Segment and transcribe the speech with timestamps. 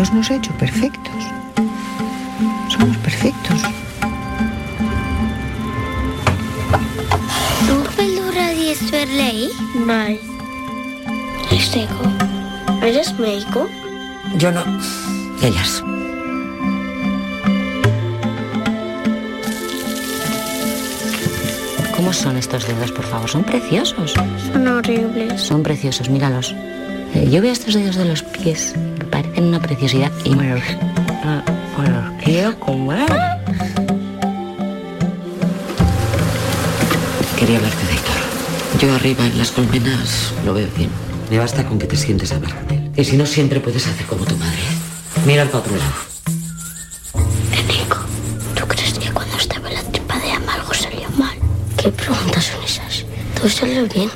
[0.00, 1.22] Dios nos ha hecho perfectos.
[2.70, 3.60] Somos perfectos.
[8.56, 9.50] Dies per ley?
[9.74, 10.18] Mai.
[11.50, 12.04] ¿Es seco?
[12.82, 13.68] ¿Eres médico?
[14.38, 14.64] Yo no.
[15.42, 15.84] Ellas.
[21.94, 23.28] ¿Cómo son estos dedos, por favor?
[23.28, 24.14] Son preciosos.
[24.50, 25.42] Son horribles.
[25.42, 26.54] Son preciosos, míralos.
[27.14, 28.74] Eh, yo veo estos dedos de los pies,
[29.40, 30.62] parecen una preciosidad y me los,
[31.78, 33.06] me los quiero comer.
[37.38, 38.14] Quería hablarte de Héctor.
[38.80, 40.90] Yo arriba en las colmenas lo veo bien.
[41.30, 42.90] Me basta con que te sientes a hablar con él.
[42.96, 44.58] Y si no, siempre puedes hacer como tu madre.
[45.26, 45.92] Mira para otro lado.
[47.56, 47.98] Enrico,
[48.54, 51.36] ¿tú crees que cuando estaba en la tripa de ama algo salió mal?
[51.76, 53.04] ¿Qué preguntas son esas?
[53.36, 54.10] ¿Todo salió bien?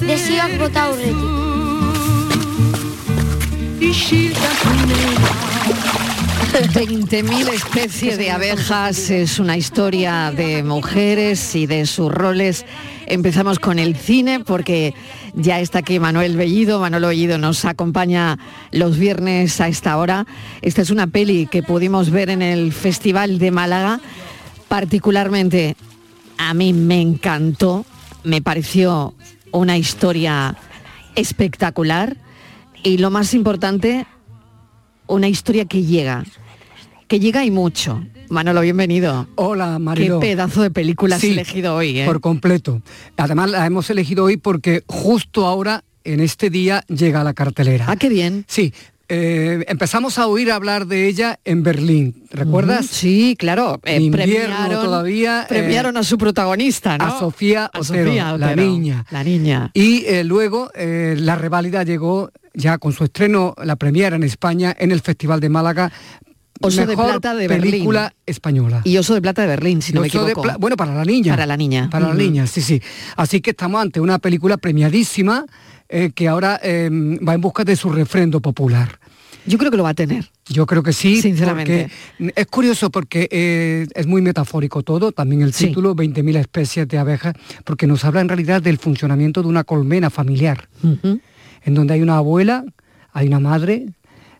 [0.00, 1.34] Desioak bota aurretik.
[6.54, 12.64] 20.000 especies de abejas es una historia de mujeres y de sus roles.
[13.06, 14.94] Empezamos con el cine porque
[15.34, 16.78] ya está aquí Manuel Bellido.
[16.78, 18.38] Manolo Bellido nos acompaña
[18.70, 20.26] los viernes a esta hora.
[20.62, 24.00] Esta es una peli que pudimos ver en el Festival de Málaga.
[24.68, 25.76] Particularmente
[26.38, 27.84] a mí me encantó,
[28.24, 29.14] me pareció
[29.52, 30.56] una historia
[31.14, 32.16] espectacular
[32.82, 34.06] y lo más importante,
[35.06, 36.24] una historia que llega,
[37.06, 38.04] que llega y mucho.
[38.30, 39.28] Manolo, bienvenido.
[39.36, 40.18] Hola, Marilo.
[40.18, 42.06] Qué pedazo de película has Sí, elegido hoy, ¿eh?
[42.06, 42.82] Por completo.
[43.16, 47.86] Además la hemos elegido hoy porque justo ahora, en este día, llega a la cartelera.
[47.88, 48.44] Ah, qué bien.
[48.48, 48.72] Sí.
[49.08, 52.86] Eh, empezamos a oír hablar de ella en Berlín, ¿recuerdas?
[52.86, 53.80] Sí, claro.
[53.84, 57.04] eh, invierno premiaron, todavía, eh, premiaron a su protagonista, ¿no?
[57.04, 59.04] A Sofía Otero, Sofía la niña.
[59.10, 59.70] La niña.
[59.74, 64.92] Y eh, luego la reválida llegó ya con su estreno, la premiera en España, en
[64.92, 65.92] el Festival de Málaga.
[66.60, 67.72] Oso de Plata de Berlín.
[67.72, 68.80] película española.
[68.84, 70.48] Y Oso de Plata de Berlín, si no me Oso equivoco.
[70.58, 71.32] Bueno, para la niña.
[71.32, 71.90] Para la niña.
[71.90, 72.80] Para la niña, sí, sí.
[73.16, 75.44] Así que estamos ante una película premiadísima
[75.88, 76.88] eh, que ahora eh,
[77.26, 78.98] va en busca de su refrendo popular.
[79.46, 80.30] Yo creo que lo va a tener.
[80.46, 81.90] Yo creo que sí, Sinceramente.
[82.18, 85.66] es curioso porque eh, es muy metafórico todo, también el Sí.
[85.66, 87.34] título, 20.000 especies de abejas,
[87.64, 92.16] porque nos habla en realidad del funcionamiento de una colmena familiar, en donde hay una
[92.16, 92.64] abuela,
[93.12, 93.86] hay una madre,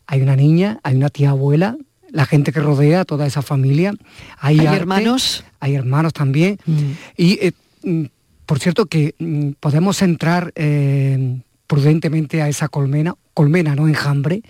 [0.07, 1.77] hay una niña, hay una tía abuela,
[2.11, 3.93] la gente que rodea a toda esa familia,
[4.39, 5.45] hay, Hay arte, hermanos.
[5.61, 6.73] hay hermanos también, Mm.
[7.19, 8.05] y eh, mm,
[8.47, 14.43] por cierto que mm, podemos entrar eh, prudentemente a esa colmena, colmena, no enjambre,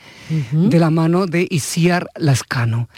[0.53, 2.89] de la mano de Isiar Lascano.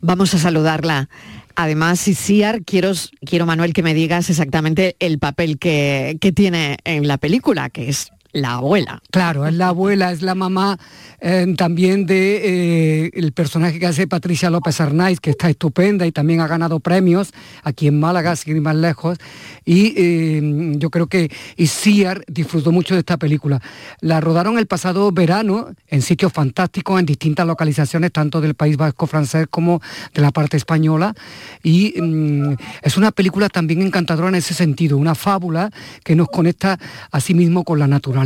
[0.00, 1.08] Vamos a saludarla.
[1.54, 2.92] Además, Isiar, quiero,
[3.24, 7.88] quiero, Manuel, que me digas exactamente el papel que, que tiene en la película, que
[7.88, 9.02] es la abuela.
[9.10, 10.78] Claro, es la abuela, es la mamá
[11.20, 16.12] eh, también de eh, el personaje que hace Patricia López Arnaiz, que está estupenda y
[16.12, 17.32] también ha ganado premios
[17.62, 19.18] aquí en Málaga, sin ir más lejos.
[19.64, 23.60] Y eh, yo creo que Isiar disfrutó mucho de esta película.
[24.00, 29.06] La rodaron el pasado verano en sitios fantásticos, en distintas localizaciones, tanto del País Vasco
[29.06, 29.82] francés como
[30.14, 31.14] de la parte española.
[31.62, 35.70] Y mm, es una película también encantadora en ese sentido, una fábula
[36.02, 36.78] que nos conecta
[37.10, 38.21] a sí mismo con la naturaleza.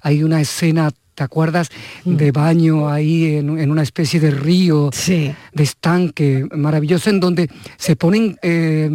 [0.00, 1.68] Hay una escena, ¿te acuerdas?
[2.04, 5.32] De baño ahí en, en una especie de río, Sí.
[5.52, 8.36] de estanque maravilloso, en donde se ponen...
[8.42, 8.90] eh,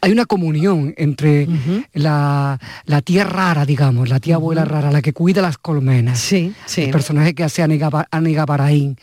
[0.00, 1.46] hay una comunión entre
[1.92, 6.18] la, la tía rara, digamos, la tía abuela rara, la que cuida las colmenas.
[6.18, 6.82] Sí, sí.
[6.84, 8.96] El personaje que hace Anega, Ba- Anega Baraín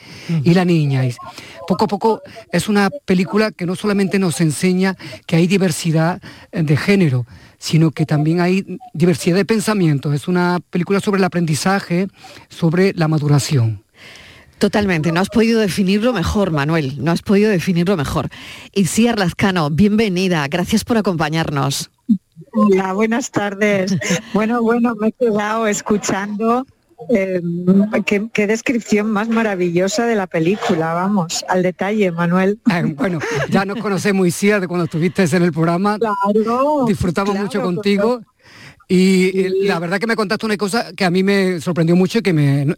[0.43, 1.05] y la niña.
[1.05, 1.13] Y
[1.67, 2.21] poco a poco
[2.51, 4.95] es una película que no solamente nos enseña
[5.27, 6.19] que hay diversidad
[6.51, 7.27] de género,
[7.61, 10.15] sino que también hay diversidad de pensamientos.
[10.15, 12.07] Es una película sobre el aprendizaje,
[12.49, 13.83] sobre la maduración.
[14.57, 18.29] Totalmente, no has podido definirlo mejor, Manuel, no has podido definirlo mejor.
[18.73, 21.91] Isiar Lazcano, bienvenida, gracias por acompañarnos.
[22.51, 23.95] Hola, buenas tardes.
[24.33, 26.65] Bueno, bueno, me he quedado escuchando
[27.09, 27.41] Eh,
[28.05, 32.59] qué, qué descripción más maravillosa de la película, vamos, al detalle, Manuel.
[32.71, 33.19] Eh, bueno,
[33.49, 35.99] ya nos conocemos, Isia, de cuando estuviste en el programa.
[35.99, 38.21] Claro, Disfrutamos claro, mucho contigo.
[38.93, 42.21] Y la verdad que me contaste una cosa que a mí me sorprendió mucho y
[42.21, 42.75] que me,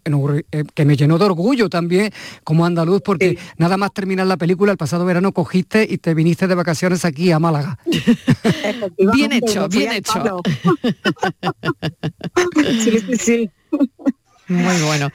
[0.52, 2.12] eh, que me llenó de orgullo también
[2.44, 6.48] como andaluz, porque nada más terminar la película, el pasado verano cogiste y te viniste
[6.48, 7.80] de vacaciones aquí a Málaga.
[9.14, 10.14] Bien hecho, bien hecho.
[10.14, 10.42] palo.
[12.84, 13.50] sí, sí, sí.
[14.48, 15.10] Muy bueno.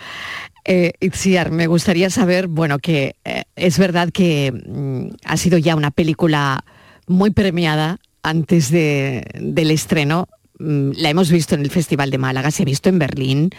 [0.65, 5.77] Eh, Itziar, me gustaría saber, bueno, que eh, es verdad que mm, ha sido ya
[5.77, 6.65] una película
[7.07, 10.29] muy premiada antes de- del estreno.
[10.59, 13.51] Mm, la hemos visto en el Festival de Málaga, se ha visto en Berlín,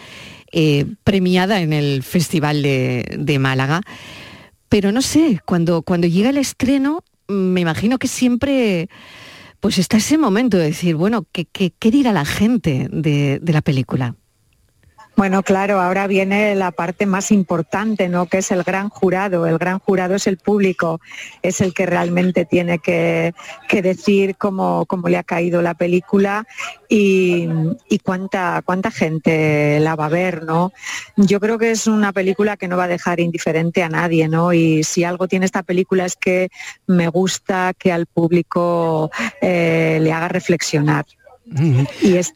[0.51, 3.81] eh, premiada en el Festival de, Málaga.
[4.67, 8.89] Pero no sé, cuando, cuando llega el estreno, mm, me imagino que siempre
[9.59, 13.61] pues está ese momento de decir, bueno, ¿qué, qué- qué dirá la gente de la
[13.61, 14.15] película?
[15.19, 18.27] Bueno, claro, ahora viene la parte más importante, ¿no?
[18.27, 19.47] Que es el gran jurado.
[19.47, 21.01] El gran jurado es el público,
[21.41, 23.33] es el que realmente tiene que,
[23.67, 26.47] que decir cómo, cómo le ha caído la película
[26.87, 27.49] y,
[27.89, 30.71] y cuánta, cuánta gente la va a ver, ¿no?
[31.17, 34.53] Yo creo que es una película que no va a dejar indiferente a nadie, ¿no?
[34.53, 36.47] Y si algo tiene esta película es que
[36.87, 39.11] me gusta que al público
[39.41, 41.05] eh, le haga reflexionar.
[42.01, 42.35] Y es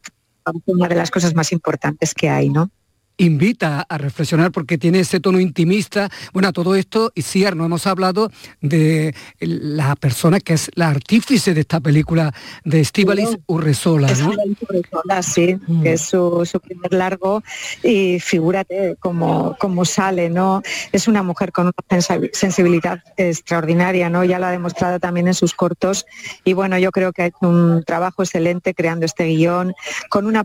[0.65, 2.69] una de las cosas más importantes que hay, ¿no?
[3.17, 6.09] Invita a reflexionar porque tiene ese tono intimista.
[6.33, 8.31] Bueno, a todo esto, y Ciar, no hemos hablado
[8.61, 12.33] de la persona que es la artífice de esta película
[12.63, 13.43] de Estíbaliz Claro.
[13.47, 14.31] Urresola, ¿no?
[14.69, 15.83] Urresola, sí, Mm.
[15.83, 17.43] que es su, su primer largo
[17.83, 20.61] y figúrate cómo, cómo sale, ¿no?
[20.91, 22.01] Es una mujer con una
[22.33, 24.23] sensibilidad extraordinaria, ¿no?
[24.23, 26.05] Ya lo ha demostrado también en sus cortos
[26.43, 29.73] y bueno, yo creo que ha hecho un trabajo excelente creando este guion
[30.09, 30.43] con una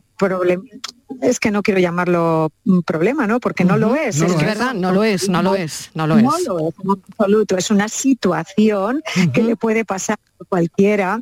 [1.21, 3.41] es que no quiero llamarlo un problema, ¿no?
[3.41, 4.19] Porque no lo es.
[4.19, 4.47] No es lo es.
[4.47, 6.23] verdad, no lo es, no lo es, no lo es.
[6.25, 7.57] No lo es, en absoluto.
[7.57, 9.03] Es una situación
[9.33, 11.21] que le puede pasar a cualquiera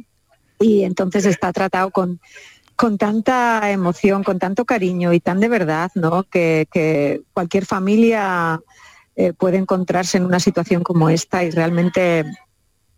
[0.58, 2.20] y entonces está tratado con,
[2.74, 6.24] con tanta emoción, con tanto cariño y tan de verdad, ¿no?
[6.24, 8.60] Que, que cualquier familia
[9.14, 12.24] eh, puede encontrarse en una situación como esta y realmente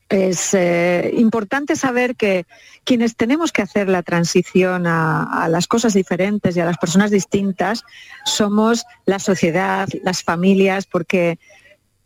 [0.08, 2.46] es eh, importante saber que
[2.84, 7.10] quienes tenemos que hacer la transición a, a las cosas diferentes y a las personas
[7.10, 7.84] distintas
[8.24, 11.38] somos la sociedad, las familias, porque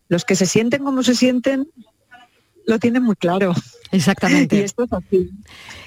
[0.09, 1.69] los que se sienten como se sienten
[2.67, 3.55] lo tienen muy claro.
[3.93, 4.57] Exactamente.
[4.57, 5.31] Y esto es así.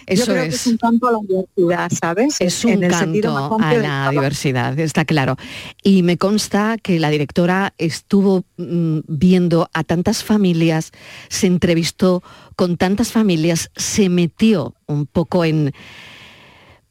[0.06, 0.50] Eso Yo creo es.
[0.50, 2.36] que es un canto a la diversidad, ¿sabes?
[2.40, 5.36] Es En un canto a la diversidad, está claro.
[5.84, 10.92] Y me consta que la directora estuvo mm, viendo a tantas familias,
[11.28, 12.24] se entrevistó
[12.56, 15.74] con tantas familias, se metió un poco en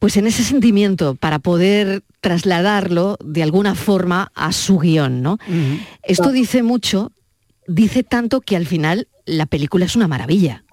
[0.00, 5.38] pues en ese sentimiento para poder trasladarlo de alguna forma a su guion, ¿no?
[6.02, 7.10] Esto dice mucho,
[7.66, 10.64] dice tanto que al final la película es una maravilla.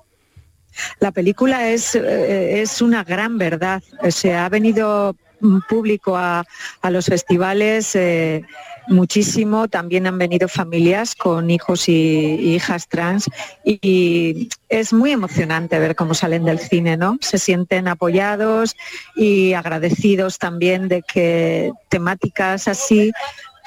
[0.99, 3.81] La película es, eh, es una gran verdad.
[4.09, 6.43] Se ha venido mm, público a,
[6.81, 8.43] a los festivales eh,
[8.87, 9.67] muchísimo.
[9.67, 13.29] También han venido familias con hijos y, hijas trans
[13.63, 17.17] y es muy emocionante ver cómo salen del cine, ¿no?
[17.21, 18.75] Se sienten apoyados
[19.15, 23.11] y agradecidos también de que temáticas así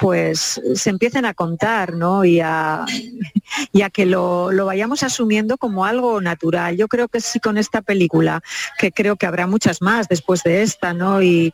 [0.00, 2.24] pues se empiecen a contar, ¿no?
[2.24, 2.84] Y a,
[3.92, 6.76] que lo, lo vayamos asumiendo como algo natural.
[6.76, 8.42] Yo creo que sí con esta película,
[8.78, 11.22] que creo que habrá muchas más después de esta, ¿no?
[11.22, 11.52] Y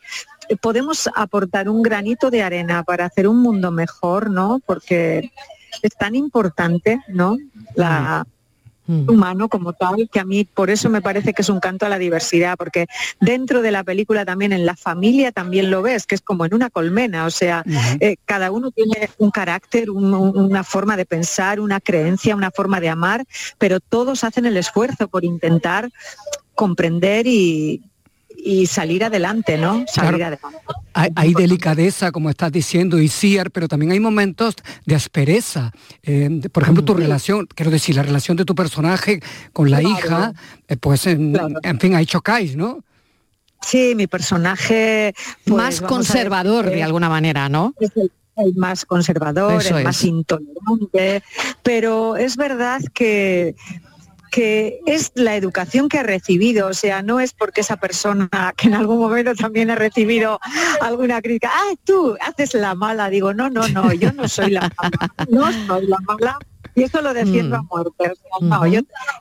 [0.61, 4.59] podemos aportar un granito de arena para hacer un mundo mejor, ¿no?
[4.65, 5.31] Porque
[5.81, 7.37] es tan importante, ¿no?
[7.75, 8.25] La
[9.07, 11.89] humano como tal, que a mí por eso me parece que es un canto a
[11.89, 12.87] la diversidad, porque
[13.19, 16.53] dentro de la película también en la familia también lo ves, que es como en
[16.53, 17.63] una colmena, o sea,
[17.99, 22.51] eh, cada uno tiene un carácter, un- un- una forma de pensar, una creencia, una
[22.51, 23.23] forma de amar,
[23.57, 25.89] pero todos hacen el esfuerzo por intentar
[26.55, 27.81] comprender y,
[28.43, 29.85] y salir adelante, ¿no?
[29.87, 30.37] Salir Claro.
[30.41, 30.57] adelante.
[30.93, 34.55] Hay, hay delicadeza, como estás diciendo, y ciar, pero también hay momentos
[34.85, 35.71] de aspereza.
[36.03, 39.21] Eh, de- por ejemplo, tu relación, quiero decir, la relación de tu personaje
[39.53, 39.95] con la Claro.
[39.97, 40.33] hija,
[40.67, 42.83] eh, pues en, en fin, ahí chocáis, ¿no?
[43.63, 45.13] Sí, mi personaje
[45.45, 47.75] pues, Más conservador de alguna manera, ¿no?
[47.79, 50.05] es el, el más conservador, Eso el más es.
[50.05, 51.21] intolerante,
[51.61, 53.55] pero es verdad que
[54.31, 58.67] que es la educación que ha recibido, o sea, no es porque esa persona que
[58.67, 60.39] en algún momento también ha recibido
[60.79, 64.71] alguna crítica, ah, tú haces la mala, digo, no, no, no, yo no soy la
[64.81, 66.39] mala, no soy la mala,
[66.75, 67.67] y eso lo defiendo a mm.
[67.69, 68.13] muerte.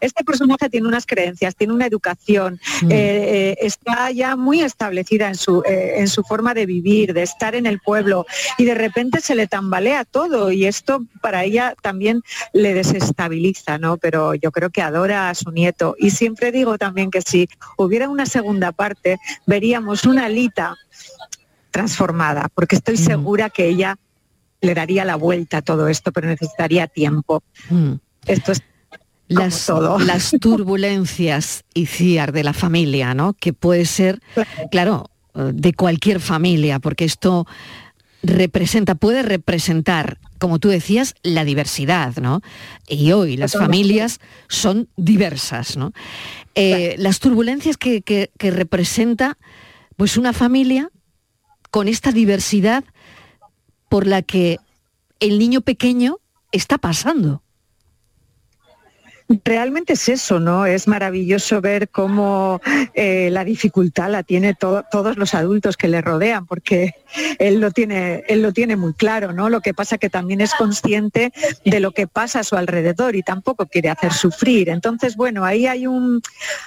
[0.01, 2.91] este personaje tiene unas creencias, tiene una educación, mm.
[2.91, 7.23] eh, eh, está ya muy establecida en su, eh, en su forma de vivir, de
[7.23, 8.27] estar en el pueblo,
[8.59, 13.97] y de repente se le tambalea todo, y esto para ella también le desestabiliza, ¿no?
[13.97, 15.95] Pero yo creo que adora a su nieto.
[15.99, 20.77] Y siempre digo también que si hubiera una segunda parte, veríamos una Lita
[21.71, 22.99] transformada, porque estoy mm.
[22.99, 23.97] segura que ella
[24.61, 27.43] le daría la vuelta a todo esto, pero necesitaría tiempo.
[27.71, 27.95] Mm.
[28.27, 28.63] Esto es
[29.29, 29.99] las, todo.
[30.01, 33.33] las turbulencias y ciar de la familia, ¿no?
[33.35, 34.21] Que puede ser,
[34.71, 37.47] claro, de cualquier familia, porque esto
[38.23, 42.43] representa, puede representar, como tú decías, la diversidad, ¿no?
[42.87, 45.93] Y hoy las familias son diversas, ¿no?
[46.55, 49.39] Eh, las turbulencias que, que, que representa,
[49.97, 50.91] pues una familia
[51.71, 52.85] con esta diversidad
[53.91, 54.59] por la que
[55.19, 56.19] el niño pequeño
[56.53, 57.43] está pasando.
[59.45, 60.67] Realmente es eso, ¿no?
[60.67, 62.61] Es maravilloso ver cómo
[62.95, 66.97] eh, la dificultad la tiene todos los adultos que le rodean, porque
[67.39, 69.49] él lo tiene, él lo tiene muy claro, ¿no?
[69.49, 71.33] Lo que pasa que también es consciente
[71.65, 74.69] de lo que pasa a su alrededor y tampoco quiere hacer sufrir.
[74.69, 76.21] Entonces, bueno, ahí hay un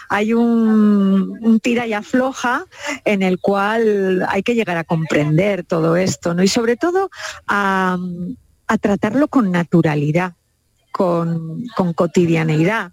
[0.07, 2.65] hay un, tira y afloja
[3.03, 6.41] en el cual hay que llegar a comprender todo esto, ¿no?
[6.41, 7.09] Y sobre todo
[7.45, 7.97] a
[8.79, 10.35] tratarlo con naturalidad
[10.93, 12.91] con, cotidianeidad,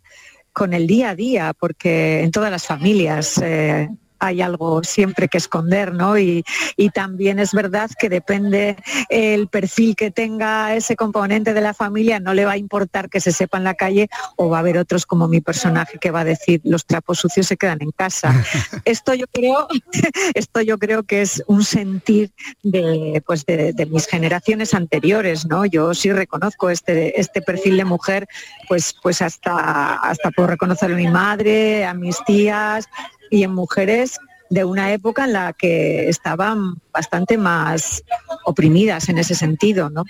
[0.53, 3.89] con el día a día, porque en todas las familias eh,
[4.21, 6.19] hay algo siempre que esconder, ¿no?
[6.19, 6.45] Y,
[6.93, 8.77] también es verdad que depende
[9.09, 13.21] el perfil que tenga ese componente de la familia, no le va a importar que
[13.21, 16.21] se sepa en la calle o va a haber otros como mi personaje que va
[16.21, 18.35] a decir los trapos sucios se quedan en casa.
[18.85, 19.69] Esto yo creo,
[20.35, 25.65] esto yo creo que es un sentir de, pues de, mis generaciones anteriores, ¿no?
[25.65, 28.27] Yo sí reconozco este, este perfil de mujer,
[28.69, 32.89] pues, pues hasta, hasta puedo reconocer a mi madre, a mis tías,
[33.31, 34.19] y en mujeres
[34.51, 38.03] de una época en la que estaban bastante más
[38.45, 40.05] oprimidas en ese sentido, ¿no?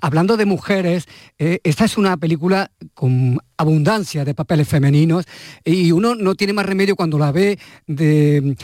[0.00, 1.06] Hablando de mujeres,
[1.38, 5.24] eh, esta es una película con abundancia de papeles femeninos
[5.64, 8.56] y uno no tiene más remedio cuando la ve de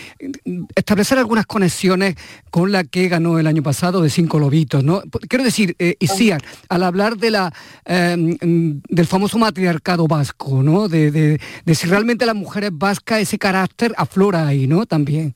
[0.45, 2.15] mm, establecer algunas conexiones
[2.51, 4.85] con la que ganó el año pasado de Cinco Lobitos.
[4.85, 5.03] ¿no?
[5.29, 5.97] Quiero decir, eh,
[6.69, 7.53] al hablar de la,
[7.85, 8.37] em,
[8.89, 10.89] del famoso matriarcado vasco, ¿no?
[10.89, 14.87] De, de, de, si realmente las mujeres vascas ese carácter aflora ahí, ¿no?
[14.87, 15.35] También.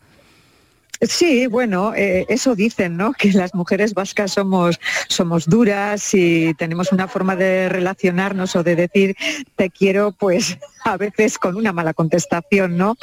[1.00, 3.12] Sí, bueno, eh, eso dicen, ¿no?
[3.18, 8.76] Que las mujeres vascas somos, somos duras y tenemos una forma de relacionarnos o de
[8.76, 9.16] decir
[9.56, 10.58] te quiero, pues
[10.92, 12.96] a veces con una mala contestación, ¿no?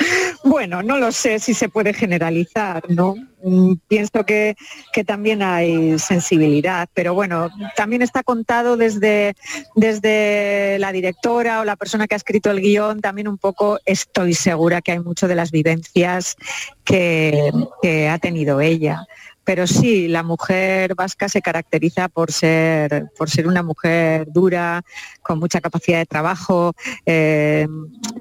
[0.43, 3.15] Bueno, no lo sé si se puede generalizar, ¿no?
[3.43, 4.55] Mm, pienso que,
[4.91, 9.35] que también hay sensibilidad, pero bueno, también está contado desde,
[9.75, 14.33] desde la directora o la persona que ha escrito el guion, también un poco estoy
[14.33, 16.35] segura que hay mucho de las vivencias
[16.83, 17.51] que,
[17.81, 19.05] que ha tenido ella
[19.45, 24.83] pero sí, la mujer vasca se caracteriza por ser, por ser una mujer dura,
[25.21, 26.73] con mucha capacidad de trabajo,
[27.05, 27.67] eh,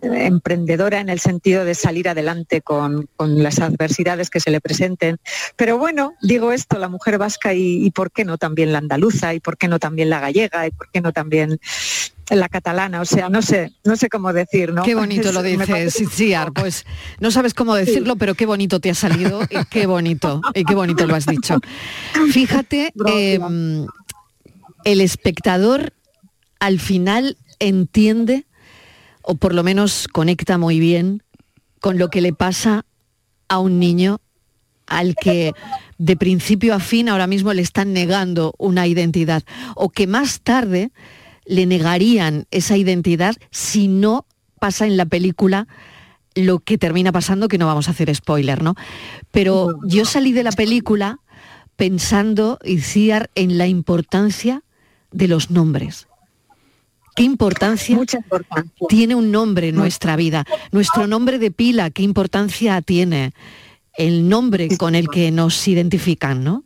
[0.02, 5.16] emprendedora en el sentido de salir adelante con, las adversidades que se le presenten.
[5.56, 9.34] Pero bueno, digo esto, la mujer vasca y, y por qué no también la andaluza,
[9.34, 11.58] y por qué no también la gallega, y por qué no también
[12.30, 14.82] la catalana, o sea, no sé, no sé cómo decir, ¿no?
[14.82, 16.86] Qué bonito lo dices, Ciar, pues
[17.20, 20.74] no sabes cómo decirlo, pero qué bonito te ha salido y qué bonito, y qué
[20.74, 21.58] bonito lo has dicho.
[22.32, 23.86] Fíjate, em,
[24.84, 25.92] el espectador
[26.60, 28.46] al final entiende,
[29.22, 31.22] o por lo menos conecta muy bien,
[31.80, 32.84] con lo que le pasa
[33.48, 34.20] a un niño
[34.86, 35.52] al que
[35.98, 39.42] de principio a fin ahora mismo le están negando una identidad,
[39.74, 40.90] o que más tarde
[41.44, 44.26] le negarían esa identidad si no
[44.58, 45.66] pasa en la película
[46.34, 48.74] lo que termina pasando, que no vamos a hacer spoiler, ¿no?
[49.30, 51.20] Pero yo salí de la película
[51.76, 54.62] pensando, Iciar, en la importancia
[55.12, 56.08] de los nombres.
[57.14, 57.96] ¿Qué importancia,
[58.88, 60.44] tiene un nombre en nuestra vida?
[60.72, 63.32] Nuestro nombre de pila, ¿qué importancia tiene?
[63.96, 66.64] El nombre con el que nos identifican, ¿no?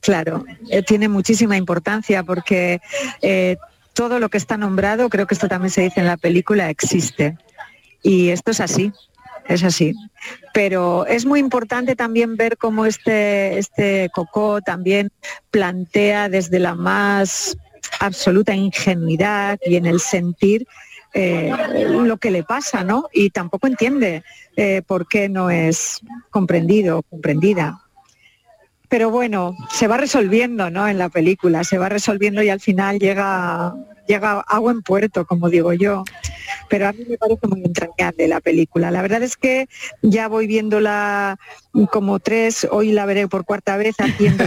[0.00, 2.80] Claro, eh, tiene muchísima importancia porque
[3.22, 3.56] eh,
[4.00, 7.36] todo lo que está nombrado, creo que esto también se dice en la película, existe.
[8.02, 8.94] Y esto es así,
[9.46, 9.92] es así.
[10.54, 15.10] Pero es muy importante también ver cómo este, este Coco también
[15.50, 17.58] plantea desde la más
[17.98, 20.66] absoluta ingenuidad y en el sentir
[21.12, 21.52] eh,
[21.90, 23.06] lo que le pasa, ¿no?
[23.12, 24.24] Y tampoco entiende
[24.56, 27.82] eh, por qué no es comprendido o comprendida
[28.90, 30.88] pero bueno, se va resolviendo, ¿no?
[30.88, 33.72] En la película, se va resolviendo y al final llega,
[34.10, 36.04] llega a buen puerto, como digo yo.
[36.68, 38.90] Pero a mí me parece muy entrañable la película.
[38.90, 39.68] La verdad es que
[40.02, 41.38] ya voy viéndola
[41.92, 44.40] como tres, hoy la veré por cuarta vez aquí en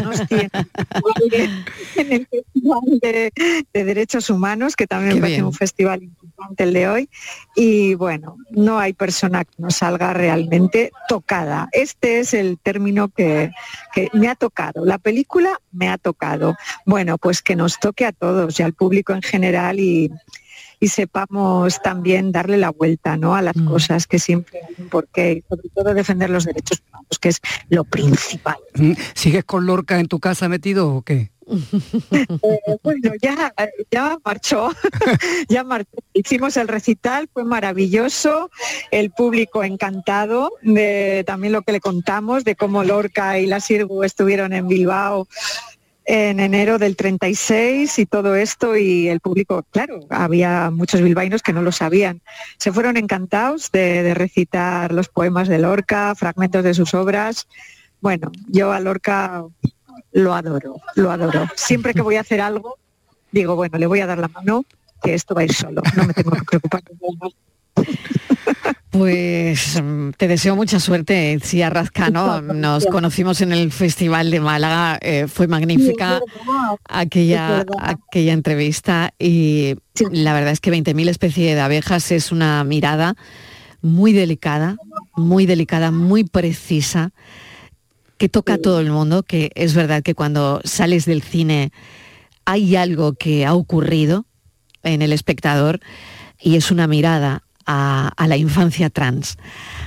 [1.95, 3.31] en el Festival de,
[3.73, 5.45] de Derechos Humanos, que también Qué me parece bien.
[5.45, 7.09] un festival importante el de hoy.
[7.55, 11.69] Y bueno, no hay persona que no salga realmente tocada.
[11.71, 13.51] Este es el término que,
[13.93, 14.85] que me ha tocado.
[14.85, 16.55] La película me ha tocado.
[16.85, 20.11] Bueno, pues que nos toque a todos y al público en general y,
[20.79, 23.35] y sepamos también darle la vuelta ¿no?
[23.35, 23.65] a las Mm.
[23.65, 28.57] cosas que siempre hay y sobre todo defender los derechos humanos, que es lo principal.
[28.75, 31.31] Mm, ¿Sigues con Lorca en tu casa metido o qué?
[32.11, 32.25] Eh,
[32.83, 33.53] bueno, ya,
[33.91, 34.71] ya marchó,
[35.49, 35.91] ya marchó.
[36.13, 38.49] Hicimos el recital, fue maravilloso,
[38.91, 44.03] el público encantado de también lo que le contamos, de cómo Lorca y la Sirgu
[44.03, 45.27] estuvieron en Bilbao
[46.05, 51.53] en enero del 36 y todo esto y el público, claro, había muchos bilbaínos que
[51.53, 52.21] no lo sabían.
[52.57, 57.47] Se fueron encantados de, de recitar los poemas de Lorca, fragmentos de sus obras.
[58.01, 59.45] Bueno, yo a Lorca
[60.11, 61.47] lo adoro, lo adoro.
[61.55, 62.77] Siempre que voy a hacer algo,
[63.31, 64.65] digo, bueno, le voy a dar la mano,
[65.01, 66.81] que esto va a ir solo, no me tengo que preocupar.
[68.93, 71.33] Pues mm, te deseo mucha suerte.
[71.41, 72.43] Muchas gracias.
[72.43, 76.21] Nos conocimos en el Festival de Málaga, eh, fue magnífica
[76.87, 79.77] aquella, aquella entrevista y
[80.11, 83.15] la verdad es que 20.000 especies de abejas es una mirada
[83.81, 84.77] muy delicada,
[85.15, 87.13] muy delicada, muy precisa,
[88.17, 91.71] que toca a todo el mundo, que es verdad que cuando sales del cine
[92.45, 94.25] hay algo que ha ocurrido
[94.83, 95.79] en el espectador
[96.39, 99.37] y es una mirada a, a la infancia trans.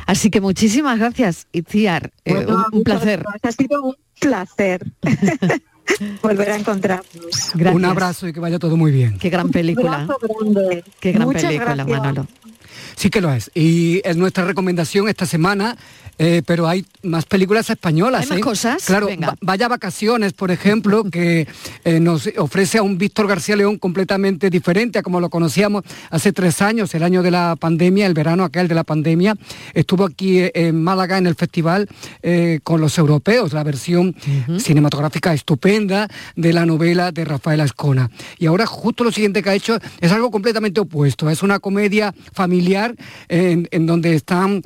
[0.06, 2.10] Así que muchísimas gracias, Itziar.
[2.24, 3.24] Eh, Bueno, un- placer.
[3.42, 4.84] Ha sido un placer
[6.22, 7.06] volver a encontrarnos.
[7.54, 7.74] Gracias.
[7.74, 9.18] Un abrazo y que vaya todo muy bien.
[9.18, 10.06] Qué gran película.
[10.40, 10.54] Un.
[11.00, 11.98] Qué gran Muchas película, gracias.
[12.00, 12.26] Manolo.
[12.96, 13.50] Sí que lo es.
[13.54, 15.76] Y es nuestra recomendación esta semana,
[16.18, 18.22] eh, pero hay más películas españolas.
[18.22, 18.40] ¿Hay más ¿eh?
[18.40, 18.84] cosas?
[18.84, 19.34] Claro, Venga.
[19.40, 21.46] Vaya Vacaciones, por ejemplo, que
[21.84, 26.32] eh, nos ofrece a un Víctor García León completamente diferente a como lo conocíamos hace
[26.32, 29.34] tres años, el año de la pandemia, el verano aquel de la pandemia.
[29.74, 31.88] Estuvo aquí en Málaga en el festival
[32.62, 34.14] con los europeos, la versión
[34.58, 38.10] cinematográfica estupenda de la novela de Rafael Ascona.
[38.38, 41.30] Y ahora justo lo siguiente que ha hecho es algo completamente opuesto.
[41.30, 42.94] Es una comedia familiar
[43.28, 44.62] en, en donde están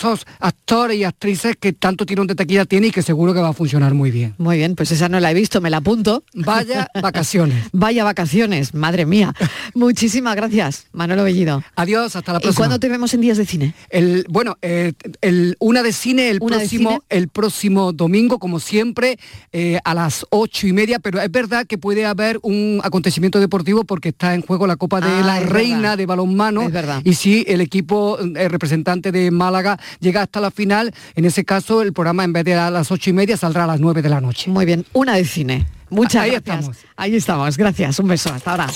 [0.00, 3.50] esos actores y actrices que tanto tirón de taquilla tiene y que seguro que va
[3.50, 4.34] a funcionar muy bien.
[4.38, 6.24] Muy bien, pues esa no la he visto, me la apunto.
[6.34, 7.64] Vaya vacaciones.
[7.72, 9.34] Vaya vacaciones, madre mía.
[9.74, 11.62] Muchísimas gracias, Manolo Bellido.
[11.76, 12.56] Adiós, hasta la ¿Y próxima.
[12.60, 13.74] cuándo te vemos en días de cine?
[13.90, 17.00] El, bueno, eh, el, una de cine el Una próximo, cine.
[17.10, 19.18] el próximo domingo, como siempre,
[19.52, 23.84] eh, a las ocho y media, pero es verdad que puede haber un acontecimiento deportivo
[23.84, 25.98] porque está en juego la Copa de Ah, la Reina verdad.
[25.98, 26.62] de balonmano.
[26.62, 27.02] Es verdad.
[27.04, 31.82] Y si el equipo eh, representante de Málaga llega hasta la final, en ese caso
[31.82, 34.08] el programa en vez de a las ocho y media saldrá a las nueve de
[34.08, 34.50] la noche.
[34.50, 35.66] Muy bien, una de cine.
[35.90, 36.58] Muchas Ahí gracias.
[36.58, 36.76] estamos.
[36.96, 37.98] Ahí estamos, gracias.
[37.98, 38.66] Un beso, hasta ahora.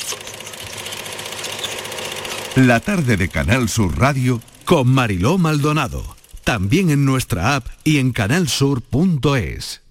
[2.57, 6.17] La tarde de Canal Sur Radio Con Mariló Maldonado.
[6.45, 9.83] También en nuestra app y en canalsur.es.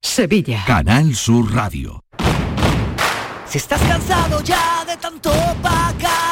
[0.00, 0.64] Sevilla.
[0.66, 2.02] Canal Sur Radio.
[3.46, 5.30] Si estás cansado ya de tanto
[5.62, 6.31] pagar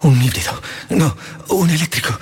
[0.00, 0.52] Un híbrido.
[0.90, 1.16] No,
[1.48, 2.16] un eléctrico.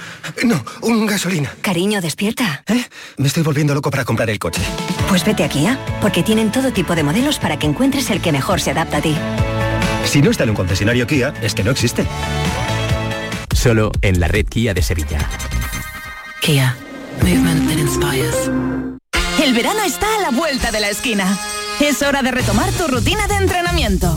[0.44, 1.54] No, un gasolina.
[1.60, 2.64] Cariño, despierta.
[2.66, 2.84] ¿Eh?
[3.18, 4.62] Me estoy volviendo loco para comprar el coche.
[5.08, 8.32] Pues vete a Kia, porque tienen todo tipo de modelos para que encuentres el que
[8.32, 9.16] mejor se adapta a ti.
[10.04, 12.06] Si no está en un concesionario Kia, es que no existe.
[13.54, 15.18] Solo en la red Kia de Sevilla.
[16.40, 16.76] Kia.
[17.22, 18.50] Movement that inspires.
[19.42, 21.38] El verano está a la vuelta de la esquina.
[21.80, 24.16] Es hora de retomar tu rutina de entrenamiento.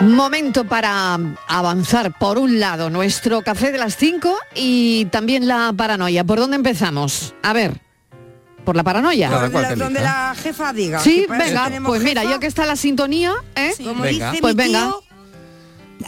[0.00, 6.22] Momento para avanzar por un lado nuestro café de las 5 y también la paranoia.
[6.22, 7.34] ¿Por dónde empezamos?
[7.42, 7.80] A ver,
[8.64, 9.30] por la paranoia.
[9.76, 10.98] donde la jefa diga.
[11.00, 13.72] Sí, venga, pues mira, ya que está la sintonía, ¿eh?
[13.82, 14.30] Como Venga.
[14.32, 14.80] dice pues mi venga.
[14.80, 15.02] tío,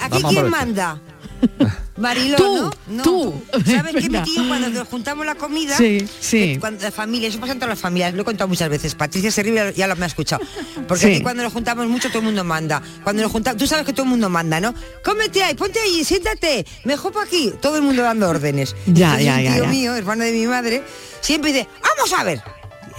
[0.02, 0.50] ¿Aquí Vamos quién aprovechar.
[0.50, 1.00] manda?
[1.98, 2.72] Mariló, Tú, ¿no?
[2.88, 3.42] No, tú.
[3.66, 5.76] ¿Sabes que mi tío cuando nos juntamos la comida?
[5.76, 6.56] Sí, sí.
[6.60, 8.94] Cuando la familia, eso pasa en todas las familias, lo he contado muchas veces.
[8.94, 10.42] Patricia Serribia ya lo me ha escuchado.
[10.86, 11.12] Porque Sí.
[11.14, 12.80] aquí cuando nos juntamos mucho todo el mundo manda.
[13.02, 14.74] Cuando nos juntamos, tú sabes que todo el mundo manda, ¿no?
[15.04, 17.52] Cómete ahí, ponte ahí, siéntate, mejor para aquí.
[17.60, 18.74] Todo el mundo dando órdenes.
[18.86, 19.68] Ya, Entonces, ya, un ya, tío ya.
[19.70, 20.82] mío, hermano de mi madre,
[21.20, 22.42] siempre dice, vamos a ver.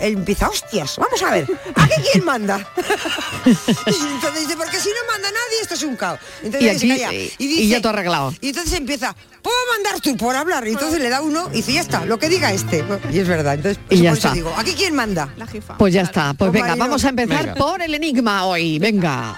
[0.02, 2.56] Empieza, hostias, vamos a ver, ¿aquí quién manda?
[3.46, 6.20] entonces dice, porque si no manda nadie, esto es un caos.
[6.44, 7.14] Entonces Y nadie se aquí- calla.
[7.38, 8.34] y- dice- y ya todo arreglado.
[8.42, 10.66] Y entonces empieza, ¿puedo mandar tú por hablar?
[10.68, 12.84] Y entonces le da uno y dice, ya está, lo que diga este.
[13.12, 14.32] Y es verdad, entonces Y ya está.
[14.34, 15.34] digo, ¿aquí quién manda?
[15.38, 15.78] La jefa.
[15.78, 16.34] Pues ya está.
[16.34, 17.56] Pues venga, vamos a empezar Venga.
[17.56, 18.80] por el enigma hoy.
[18.80, 19.36] Venga.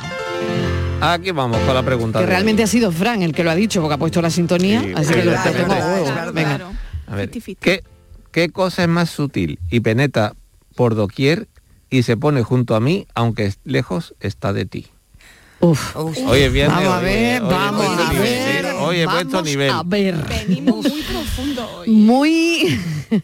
[1.02, 2.19] Aquí vamos con la pregunta.
[2.19, 4.82] Que realmente ha sido Fran el que lo ha dicho porque ha puesto la sintonía.
[4.82, 6.06] Sí, así sí, que lo claro, tengo a claro, huevo.
[6.06, 6.60] claro, Venga.
[7.08, 7.84] A ver, ¿qué,
[8.32, 10.34] ¿qué cosa es más sutil y penetra
[10.75, 11.47] por doquier
[11.89, 14.88] y se pone junto a mí, aunque es- lejos está de ti?
[15.60, 15.95] Uf.
[15.95, 16.69] Oye, bien.
[16.69, 18.65] Vamos a ver, vamos a ver.
[18.79, 19.69] Oye, he puesto vamos nivel.
[19.69, 20.15] a ver.
[20.62, 22.79] muy profundo Muy.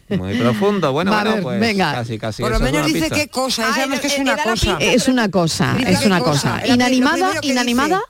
[0.08, 0.92] Muy profundo.
[0.98, 1.92] Bueno, bueno, ver, pues venga.
[1.94, 2.42] casi, casi.
[2.42, 3.14] Por lo es menos una dice pista.
[3.16, 4.76] qué cosa, ya sabemos que es una cosa.
[4.80, 6.52] Es una cosa, es una cosa.
[6.60, 6.66] cosa.
[6.66, 8.02] Inanimada, inanimada.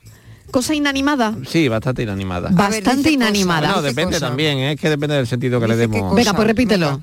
[0.51, 1.35] Cosa inanimada.
[1.47, 2.49] Sí, bastante inanimada.
[2.51, 3.71] Bastante inanimada.
[3.71, 4.71] No, depende también, ¿eh?
[4.73, 6.13] es que depende del sentido que le demos.
[6.15, 7.01] Venga, pues repítelo.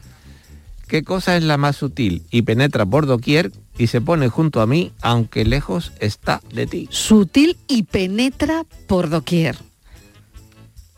[0.89, 4.67] ¿Qué cosa es la más sutil y penetra por doquier y se pone junto a
[4.67, 6.89] mí, aunque lejos está de ti?
[6.93, 9.57] Sutil y penetra por doquier.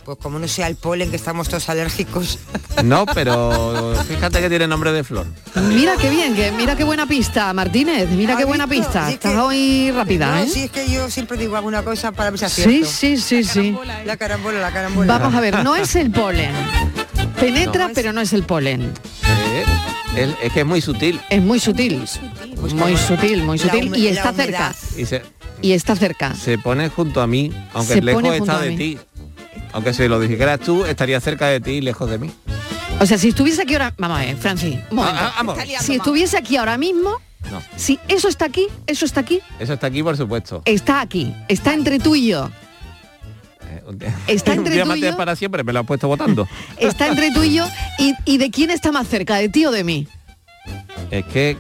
[0.05, 2.39] Pues como no sea el polen, que estamos todos alérgicos.
[2.85, 5.27] No, pero fíjate que tiene nombre de flor.
[5.75, 8.09] Mira qué bien, que mira qué buena pista, Martínez.
[8.11, 8.85] Mira qué ¿Has buena visto?
[8.87, 9.09] pista.
[9.09, 10.49] Es Estás que- hoy rápida, No, ¿eh?
[10.49, 13.77] si es que yo siempre digo alguna cosa para ver si Sí, sí, sí, sí.
[14.05, 15.19] La carambola, la carambola.
[15.19, 16.53] Vamos a ver, no es el polen.
[17.41, 17.95] Penetra, No.
[17.95, 18.93] pero no es el polen.
[19.63, 19.65] Eh,
[20.17, 21.21] es, es que es muy sutil.
[21.31, 22.03] Es muy sutil.
[22.75, 23.97] Muy sutil, muy La sutil.
[23.97, 24.75] Y está cerca.
[24.97, 25.23] Y se,
[25.63, 26.35] Y está cerca.
[26.35, 28.99] se pone junto a mí, aunque Se lejos está de ti.
[29.73, 32.31] Aunque si lo dijeras tú, estaría cerca de ti y lejos de mí.
[33.01, 33.95] O sea, si estuviese aquí ahora...
[33.99, 34.77] Vamos a ver, Francis.
[34.97, 35.57] Ah, ah.
[35.81, 37.17] Si estuviese aquí ahora mismo,
[37.53, 40.63] No, si eso está aquí, eso está aquí, eso está aquí por supuesto.
[40.65, 41.33] está aquí.
[41.49, 42.51] Está entre tú y yo.
[44.27, 45.17] Está un entre tú y yo.
[45.17, 46.47] para siempre, me lo has puesto votando.
[46.79, 47.67] Está entre tú y yo.
[47.99, 49.37] ¿Y, y de quién está más cerca?
[49.37, 50.07] ¿De ti o de mí?
[51.11, 51.57] es que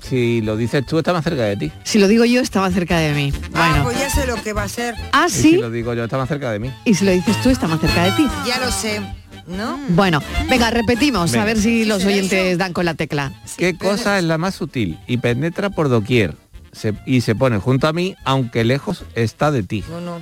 [0.00, 1.72] si lo dices tú, está más cerca de ti.
[1.84, 3.32] Si lo digo yo, está más cerca de mí.
[3.52, 3.84] Ah, Bueno.
[3.84, 4.94] pues ya sé lo que va a ser.
[5.12, 5.56] Ah, Y si sí.
[5.56, 6.70] lo digo yo, está más cerca de mí.
[6.84, 8.26] Y si lo dices tú, está más cerca de ti.
[8.46, 9.00] Ya lo sé,
[9.46, 9.78] ¿no?
[9.90, 13.32] Bueno, venga, repetimos, a ver si los oyentes dan con la tecla.
[13.58, 16.34] ¿Qué cosa es la más sutil y penetra por doquier?
[16.78, 19.84] Se- y se pone junto a mí, aunque lejos está de ti.
[19.90, 20.20] No, no.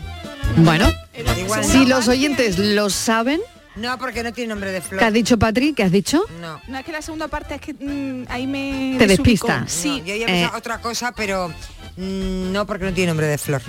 [0.58, 0.90] Bueno,
[1.38, 1.96] Igual si no.
[1.96, 3.40] los oyentes lo saben,
[3.76, 5.00] No, porque no tiene nombre de flor.
[5.00, 5.74] ¿qué has dicho, Patri?
[5.74, 6.22] ¿Qué has dicho?
[6.40, 6.58] No.
[6.66, 9.64] No, es que la segunda parte es que mm, ahí me Te despista.
[9.66, 10.02] Sí.
[10.06, 10.50] yo ya Eh.
[10.56, 11.48] otra cosa, pero
[11.98, 13.60] mm, no porque no tiene nombre de flor.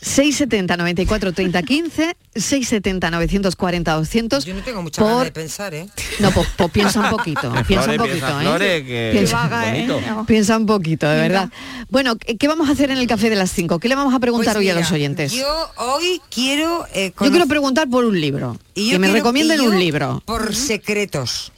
[0.00, 4.44] 670 94 30 15, 670 940 200.
[4.44, 5.86] Yo no tengo mucha ganas de pensar, ¿eh?
[6.20, 8.84] No, pues, pues piensa un poquito, piensa un poquito, piensa ¿eh?
[8.84, 9.88] que- Piensa, vaga, ¿eh?
[10.26, 11.48] piensa un poquito, de verdad.
[11.88, 13.78] Bueno, ¿qué vamos a hacer en el café de las 5?
[13.78, 15.32] ¿Qué le vamos a preguntar Pues hoy a mira, los oyentes?
[15.32, 16.86] Yo hoy quiero...
[16.94, 18.56] eh, Yo quiero preguntar por un libro.
[18.74, 20.22] y yo que me quiero- recomienden y yo un libro.
[20.26, 21.52] Por secretos.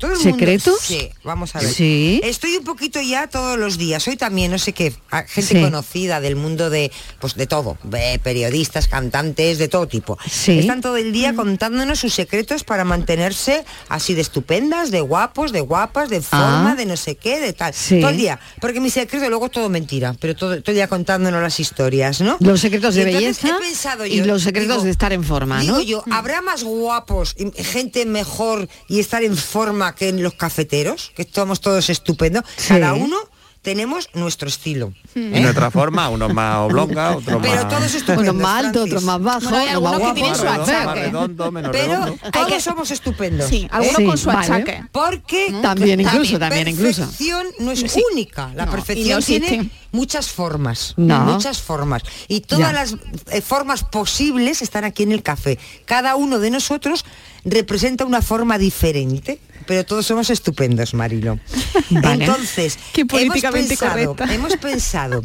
[0.00, 0.66] Todo el ¿Secretos?
[0.66, 1.68] Mundo, sí, vamos a ver.
[1.72, 2.20] Sí.
[2.24, 4.08] Estoy un poquito ya todos los días.
[4.08, 4.94] Hoy también, no sé qué,
[5.28, 5.60] gente Sí.
[5.60, 10.16] conocida del mundo de, pues de todo, de periodistas, cantantes, de todo tipo.
[10.28, 10.58] Sí.
[10.60, 15.60] Están todo el día contándonos sus secretos para mantenerse así de estupendas, de guapos, de
[15.60, 16.74] guapas, de forma, Ah.
[16.74, 17.74] de no sé qué, de tal.
[17.74, 18.40] Todo el día.
[18.60, 22.22] Porque mi secreto luego es todo mentira, pero todo, todo el día contándonos las historias,
[22.22, 22.38] ¿no?
[22.40, 25.12] Los secretos de Y entonces belleza he pensado y yo, los secretos digo, de estar
[25.12, 25.82] en forma, Digo ¿no?
[25.82, 31.12] yo, ¿habrá más guapos, y gente mejor y estar en forma que en los cafeteros?
[31.14, 32.44] Que estamos todos estupendos.
[32.56, 32.68] Sí.
[32.68, 33.16] Cada uno
[33.62, 34.94] tenemos nuestro estilo.
[35.14, 35.40] En ¿eh?
[35.40, 37.68] nuestra forma, unos más oblonga, otros Pero más...
[37.68, 38.22] todos estupendos.
[38.30, 40.14] Unos más altos, otros más bajos, Bueno, hay unos más algunos que guapos.
[40.14, 41.04] tienen su más otros redondo, más más feos.
[41.12, 42.30] redondo, menos Pero redondo.
[42.32, 43.48] todos somos estupendos.
[43.50, 44.38] Sí, algunos Sí, con su vale.
[44.46, 44.84] achaque.
[44.92, 47.02] Porque También, incluso, la también, incluso.
[47.02, 48.02] perfección no es Sí.
[48.12, 48.50] única.
[48.54, 50.94] La No, y perfección no tiene muchas formas.
[50.96, 51.20] No.
[51.26, 52.02] Muchas formas.
[52.28, 52.72] Y todas Ya.
[52.72, 52.96] las
[53.30, 55.58] eh, formas posibles están aquí en el café.
[55.84, 57.04] Cada uno de nosotros
[57.44, 59.38] representa una forma diferente.
[59.66, 61.38] Pero todos somos estupendos, Marilo.
[61.90, 62.24] Vale.
[62.24, 64.34] Entonces, Qué hemos políticamente pensado, correcta.
[64.34, 65.22] hemos pensado,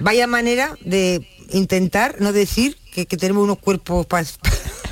[0.00, 4.24] vaya manera de intentar no decir que, que tenemos unos cuerpos pa-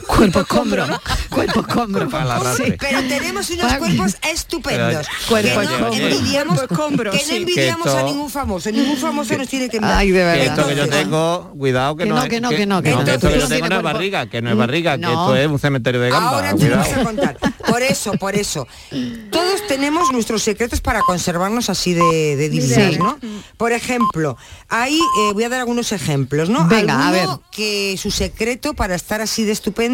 [0.07, 0.87] Cuerpo escombro,
[1.31, 2.09] cuerpo escombro.
[2.09, 2.77] Para la arrastre.
[2.79, 5.07] pero tenemos unos cuerpos estupendos.
[5.29, 7.37] Cuerpo que no envidiamos, escombro, que no sí.
[7.37, 8.71] envidiamos Que a ningún famoso.
[8.71, 9.97] Ningún famoso nos tiene que enviar.
[9.99, 10.45] Ay, de Que verdad.
[10.47, 13.05] esto que yo tengo, cuidado que, Que no, que no, que no, que no.
[13.05, 15.47] que esto que yo tengo no es barriga, que no es barriga, que esto es
[15.47, 17.39] un cementerio de gamba, Ahora te vamos a contar.
[17.67, 18.67] Por eso, por eso.
[19.31, 22.99] Todos tenemos nuestros secretos para conservarnos así de, de divinas, Sí.
[22.99, 23.19] ¿no?
[23.57, 24.37] Por ejemplo,
[24.69, 26.67] ahí eh, voy a dar algunos ejemplos, ¿no?
[26.69, 27.29] Venga, a ver.
[27.51, 29.94] que su secreto para estar así de estupendo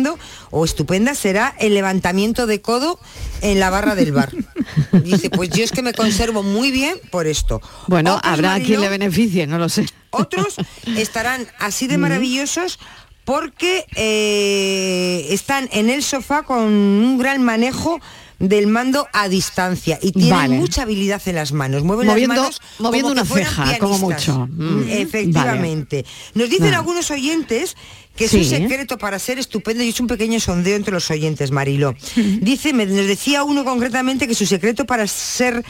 [0.51, 2.99] o estupenda será el levantamiento de codo
[3.41, 4.31] en la barra del bar.
[5.05, 7.61] Dice, pues yo es que me conservo muy bien por esto.
[7.87, 9.87] Bueno, Otros, habrá quien le beneficie, no lo sé.
[10.11, 10.57] otros
[10.97, 12.79] estarán así de maravillosos
[13.25, 18.01] porque eh, están en el sofá con un gran manejo
[18.41, 20.57] del mando a distancia y tienen Vale.
[20.57, 21.85] mucha habilidad en las manos.
[21.85, 24.49] Mueven Moviendo- las manos moviendo como una ceja, como mucho.
[24.51, 26.05] Mm, Efectivamente.
[26.35, 26.77] Nos dicen Vale.
[26.77, 27.77] algunos oyentes
[28.17, 28.43] que Sí.
[28.45, 31.95] su secreto para ser estupendo, y es un pequeño sondeo entre los oyentes, Marilo.
[32.41, 35.65] Dice, me- nos decía uno concretamente que su secreto para ser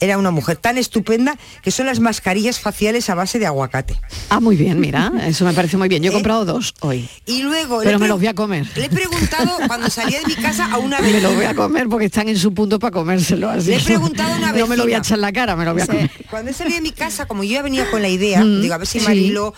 [0.00, 3.98] era una mujer tan estupenda que son las mascarillas faciales a base de aguacate.
[4.30, 6.02] Ah, muy bien, mira, eso me parece muy bien.
[6.02, 7.08] Yo he comprado dos hoy.
[7.26, 8.66] Y luego Pero me los voy a comer.
[8.76, 11.28] le he preguntado cuando salía de mi casa a una Me vecina.
[11.28, 13.48] lo voy a comer porque están en su punto para comérselo.
[13.50, 14.98] Así Le he preguntado a una No me lo voy a vecina.
[14.98, 16.10] echar en la cara, me lo voy a comer.
[16.30, 18.78] Cuando salido de mi casa, como yo ya venía con la idea, Mm, digo, a
[18.78, 19.04] ver si sí.
[19.06, 19.54] Marilo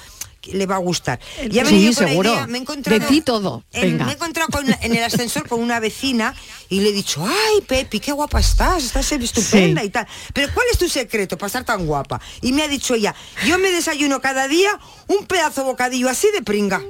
[0.52, 1.18] le va a gustar.
[1.50, 2.30] Ya Sí, seguro.
[2.32, 3.64] idea, me he encontrado De ti todo.
[3.72, 4.04] en- Venga.
[4.04, 6.34] me he encontrado con- en el ascensor con una vecina
[6.68, 9.86] y le he dicho, ay Pepi, qué guapa estás, estás estupenda Sí.
[9.86, 10.06] y tal.
[10.32, 12.20] Pero ¿cuál es tu secreto para estar tan guapa?
[12.42, 13.14] Y me ha dicho ella,
[13.46, 16.82] yo me desayuno cada día un pedazo bocadillo así de pringa.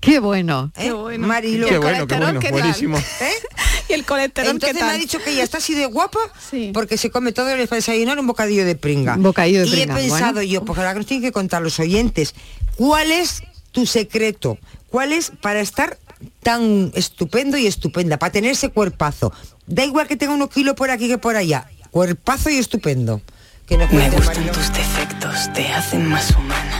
[0.00, 0.70] Qué bueno.
[0.76, 0.92] ¿Eh?
[1.18, 1.66] Marilo.
[1.68, 2.98] Qué bueno, qué bueno, buenísimo.
[2.98, 3.30] ¿Eh?
[3.88, 6.18] Y el colesterol, Entonces ¿qué me ha dice que ella está así de guapa
[6.50, 6.72] Sí.
[6.74, 9.14] porque se come todo el desayunar un bocadillo de pringa.
[9.14, 10.42] Un bocadillo de y pringa, he pensado bueno.
[10.42, 12.34] yo, porque ahora que nos tienen que contar los oyentes,
[12.76, 14.58] ¿cuál es tu secreto?
[14.90, 15.98] ¿Cuál es para estar
[16.42, 18.18] tan estupendo y estupenda?
[18.18, 19.32] Para tener ese cuerpazo.
[19.66, 21.66] Da igual que tenga unos kilos por aquí que por allá.
[21.90, 23.22] Cuerpazo y estupendo.
[23.66, 24.52] Que nos Me gustan Marilo.
[24.52, 26.77] tus defectos, te hacen más humana.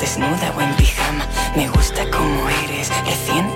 [0.00, 1.26] Desnuda o en pijama.
[1.56, 3.51] Me gusta como eres, recién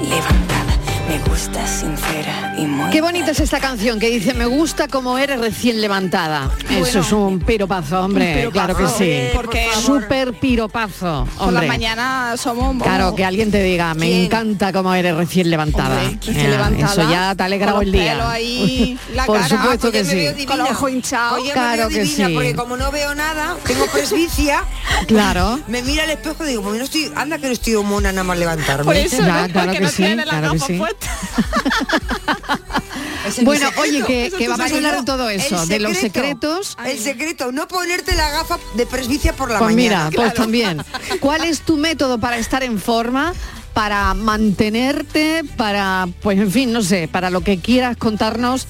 [2.97, 6.51] Qué bonita es esta canción que dice, me gusta como eres recién levantada.
[6.71, 9.05] Eso es un piropazo, hombre, Un piropazo, claro que sí.
[9.11, 11.69] eh, porque- Súper piropazo, Por la hombre.
[11.69, 12.83] mañana somos...
[12.83, 14.25] Claro, que alguien te diga, me ¿Quién?
[14.25, 16.01] encanta como eres recién levantada.
[16.01, 18.31] Hombre, recién Ya, levantada, Eso ya te con el día.
[18.31, 20.17] ahí, la Por cara, supuesto que sí.
[20.17, 20.47] divina.
[20.47, 21.41] Con los ojos hinchados.
[21.43, 22.35] Oye, Claro me veo que divina, sí.
[22.35, 24.65] porque como no veo nada, tengo presbicia.
[25.07, 25.61] Claro.
[25.69, 28.25] Me mira al espejo y digo, pues no estoy, anda que no estoy mona nada
[28.25, 28.85] más levantarme.
[28.85, 29.53] Por eso, Ya, ¿no?
[29.53, 30.79] claro porque que no sí, tiene claro gafas sí.
[30.79, 31.11] puestas.
[33.43, 33.81] Bueno, secreto.
[33.81, 36.63] oye, que, que vamos a hablar de todo eso, de los secreto.
[36.63, 36.77] secretos.
[36.85, 40.11] El secreto, no ponerte la gafa de presbicia por la Pues mañana.
[40.11, 40.83] mira, pues también.
[41.21, 43.33] ¿Cuál es tu método para estar en forma?
[43.75, 48.67] Para mantenerte, para, pues en fin, no sé, para lo que quieras contarnos,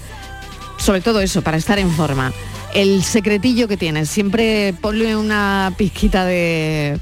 [0.79, 2.33] sobre todo eso, para estar en forma.
[2.75, 6.99] El secretillo que tienes, siempre ponle una pizquita de,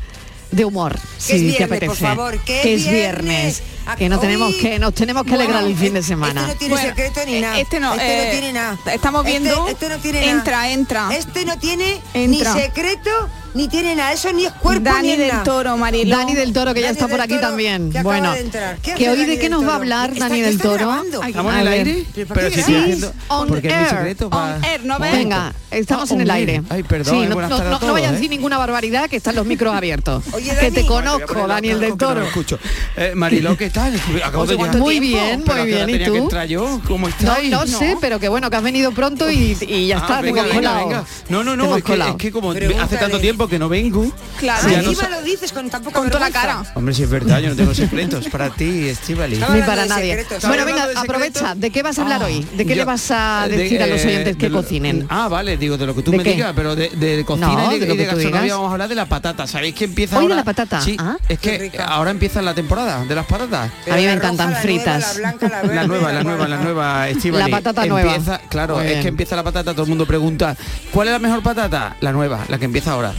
[0.57, 0.99] de humor.
[0.99, 2.01] Que es si te viernes, por apetece.
[2.07, 3.63] favor, que es es viernes.
[3.63, 3.63] viernes.
[3.99, 6.47] Que no tenemos que nos tenemos que alegrar Bueno, el fin de este semana.
[6.47, 7.59] no tiene Bueno, secreto ni nada.
[7.59, 8.79] este no, Este eh, no tiene nada.
[8.93, 10.33] estamos Este- viendo- Este, no tiene nada.
[10.33, 11.09] entra, entra.
[11.17, 12.55] Este no tiene Entra.
[12.55, 13.11] ni secreto
[13.55, 14.13] ni tiene nada.
[14.13, 15.45] Eso ni es cuerpo Dani ni del nada.
[15.45, 16.17] Toro, Mariló.
[16.17, 17.91] Dani del Toro que ya está por aquí Toro, también.
[17.91, 18.77] que acaba Bueno, de entrar.
[18.83, 20.75] ¿Qué que hoy Dani de qué nos va a hablar Está- Dani ¿qué del Toro.
[20.75, 21.23] grabando?
[21.23, 22.05] ¿Estamos en el aire?
[22.15, 23.13] Pero si Sí, estoy haciendo...
[23.29, 23.89] on Porque es mi air.
[23.91, 24.57] secreto para...
[24.57, 25.13] On air, ¿no ves?
[25.13, 26.55] Venga, estamos en el aire.
[26.57, 26.63] air.
[26.69, 28.13] Ay, perdón, Sí, no, no, no, no a ¿eh?
[28.13, 30.25] decir ninguna barbaridad que están los micros abiertos.
[30.33, 32.21] Oye, que te conozco, Daniel del Toro.
[32.21, 32.59] lo escucho.
[32.97, 33.95] Eh, Mariló, ¿qué tal?
[34.25, 34.79] Acabo de Oye, llegar.
[34.79, 35.91] muy bien, muy ¿a qué hora bien.
[36.03, 36.81] ¿Y tú?
[36.87, 37.51] ¿Cómo No, estáis?
[37.51, 39.55] no sé, pero que bueno, que has venido pronto y,
[39.87, 41.05] ya Ah, está.
[41.29, 42.11] No, no, no, es que, colado.
[42.13, 44.69] es que como hace tanto tiempo que no vengo, Claro.
[44.69, 46.63] ya no lo dices con tan poca Con toda la cara.
[46.75, 49.37] Hombre, si es verdad, yo no tengo secretos para ti, Estivali.
[49.37, 50.11] Ni para nadie.
[50.17, 50.43] secretos.
[50.49, 51.55] Bueno, ¿Estaba venga, de aprovecha.
[51.55, 52.47] ¿De qué vas a hablar Ah, hoy?
[52.57, 55.07] ¿De qué yo- le vas a de- decir a los eh, oyentes que lo- cocinen?
[55.09, 56.33] Ah, vale, digo, de lo que tú ¿De me qué?
[56.33, 58.43] digas, pero de, de cocina No, y de, de lo y de que tú gastronomía
[58.43, 58.57] digas.
[58.57, 59.47] vamos a hablar de la patata.
[59.47, 61.17] ¿Sabéis que empieza Hoy de la patata, Sí, ah.
[61.29, 63.71] es que ahora empieza la temporada de las patatas.
[63.91, 65.15] A mí me encantan roja, la nueva, fritas.
[65.15, 65.75] la blanca, la verde.
[65.75, 67.49] La nueva, la nueva, la nueva, Estíbaliz.
[67.51, 68.41] La patata nueva.
[68.49, 70.57] Claro, es que empieza la patata, todo el mundo pregunta,
[70.93, 71.97] ¿cuál es la mejor patata?
[72.01, 73.13] La nueva, la que empieza ahora.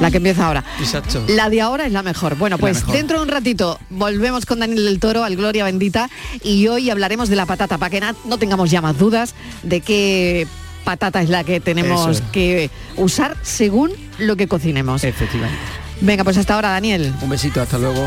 [0.00, 0.64] La que empieza ahora.
[0.80, 1.24] Exacto.
[1.28, 2.36] La de ahora es la mejor.
[2.36, 2.94] Bueno, pues mejor.
[2.94, 6.08] dentro de un ratito volvemos con Daniel del Toro al Gloria Bendita
[6.42, 10.46] y hoy hablaremos de la patata para que no tengamos ya más dudas de qué
[10.84, 12.20] patata es la que tenemos es.
[12.32, 15.04] que usar según lo que cocinemos.
[15.04, 15.58] Efectivamente.
[16.00, 17.12] Venga, pues hasta ahora, Daniel.
[17.20, 18.06] Un besito, hasta luego.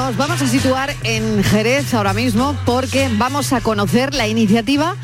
[0.00, 4.96] Nos vamos a situar en Jerez ahora mismo porque vamos a conocer la iniciativa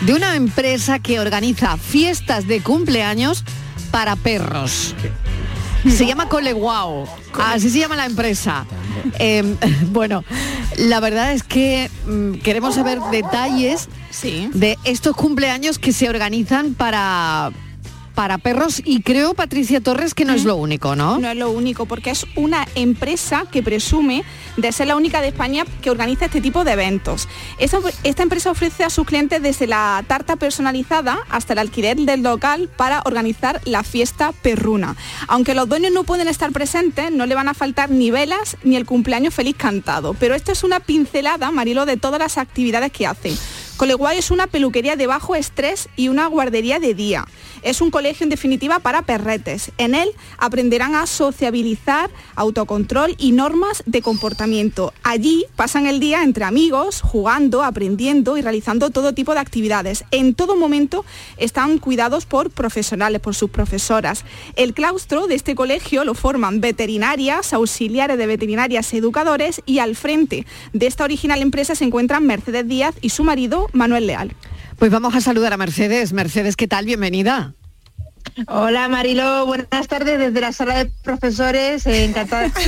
[0.00, 3.44] de una empresa que organiza fiestas de cumpleaños
[3.92, 4.96] para perros.
[5.88, 7.06] Se llama Coleguao,
[7.38, 8.66] así se llama la empresa.
[9.20, 9.54] Eh,
[9.92, 10.24] bueno,
[10.76, 13.88] la verdad es que mm, queremos saber detalles
[14.52, 17.52] de estos cumpleaños que se organizan para
[18.20, 21.18] para perros y creo Patricia Torres que no es lo único, ¿no?
[21.18, 24.24] No es lo único, porque es una empresa que presume
[24.58, 27.28] de ser la única de España que organiza este tipo de eventos.
[27.56, 32.22] Esta, esta empresa ofrece a sus clientes desde la tarta personalizada hasta el alquiler del
[32.22, 34.96] local para organizar la fiesta perruna.
[35.26, 38.76] Aunque los dueños no pueden estar presentes, no le van a faltar ni velas ni
[38.76, 40.12] el cumpleaños feliz cantado.
[40.12, 43.34] Pero esto es una pincelada, Marilo, de todas las actividades que hacen.
[43.80, 47.26] Coleguay es una peluquería de bajo estrés y una guardería de día.
[47.62, 49.72] Es un colegio en definitiva para perretes.
[49.78, 54.92] En él aprenderán a sociabilizar, autocontrol y normas de comportamiento.
[55.02, 60.04] Allí pasan el día entre amigos, jugando, aprendiendo y realizando todo tipo de actividades.
[60.10, 61.06] En todo momento
[61.38, 64.26] están cuidados por profesionales, por sus profesoras.
[64.56, 70.46] El claustro de este colegio lo forman veterinarias, auxiliares de veterinarias, educadores y al frente
[70.74, 74.34] de esta original empresa se encuentran Mercedes Díaz y su marido Manuel Leal.
[74.78, 76.12] Pues vamos a saludar a Mercedes.
[76.12, 76.86] Mercedes, ¿qué tal?
[76.86, 77.54] Bienvenida.
[78.48, 82.50] Hola Marilo, buenas tardes desde la sala de profesores, eh, encantada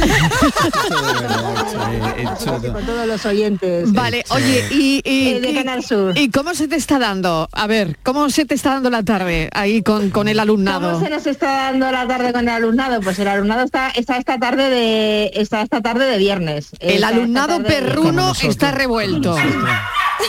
[2.73, 3.93] con todos los oyentes.
[3.93, 6.17] Vale, oye, y, y- Eh, de Canal Sur.
[6.19, 7.49] ¿y cómo se te está dando?
[7.53, 10.93] A ver, ¿cómo se te está dando la tarde ahí con, con el alumnado?
[10.93, 13.01] ¿Cómo se nos está dando la tarde con el alumnado?
[13.01, 16.71] Pues el alumnado está, está esta tarde de está esta tarde de viernes.
[16.81, 19.33] El Está alumnado perruno está revuelto.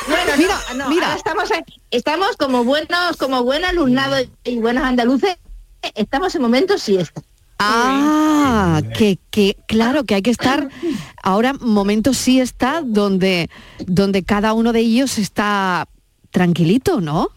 [0.07, 1.05] Bueno, Mira, no, no, mira.
[1.07, 1.49] ahora estamos,
[1.97, 5.37] estamos como buenos, como buen alumnado y buenos andaluces,
[5.95, 7.21] estamos en momentos siesta.
[7.59, 10.67] Ah, que, que claro que hay que estar
[11.21, 13.49] ahora momentos sí está donde
[13.87, 15.87] donde cada uno de ellos está
[16.31, 17.29] tranquilito, ¿no?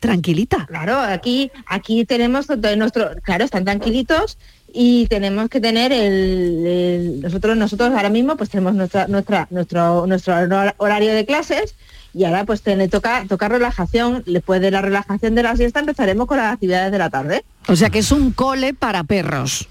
[0.00, 0.64] Tranquilita.
[0.66, 4.38] Claro, aquí, aquí tenemos todo nuestro, claro, están tranquilitos
[4.72, 10.06] y tenemos que tener el, el- nosotros, nosotros ahora mismo pues tenemos nuestra, nuestra, nuestro,
[10.06, 11.74] nuestro hor- horario de clases
[12.14, 14.22] y ahora pues te, toca, toca relajación.
[14.26, 17.44] Después de la relajación de la siesta empezaremos con las actividades de la tarde.
[17.66, 19.68] O sea que es un cole para perros.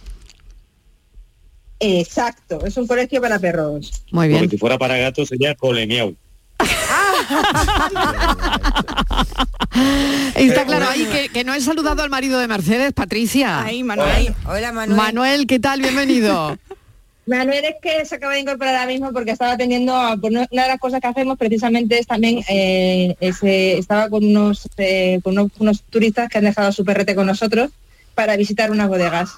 [1.80, 4.04] Exacto, es un colegio para perros.
[4.12, 6.16] Muy Porque si fuera para gatos sería colemiau.
[10.36, 13.64] Está claro ahí que, que no he saludado al marido de Mercedes, Patricia.
[13.64, 14.34] Ahí, Manuel.
[14.46, 14.98] Hola, Manuel.
[14.98, 15.82] Manuel, ¿qué tal?
[15.82, 16.58] Bienvenido.
[17.28, 20.48] Manuel es que se acaba de incorporar ahora mismo porque estaba atendiendo a por una
[20.50, 25.38] de las cosas que hacemos precisamente es también eh, es, estaba con unos eh, con
[25.38, 27.70] unos, unos turistas que han dejado su perrete con nosotros
[28.16, 29.30] para visitar unas bodegas.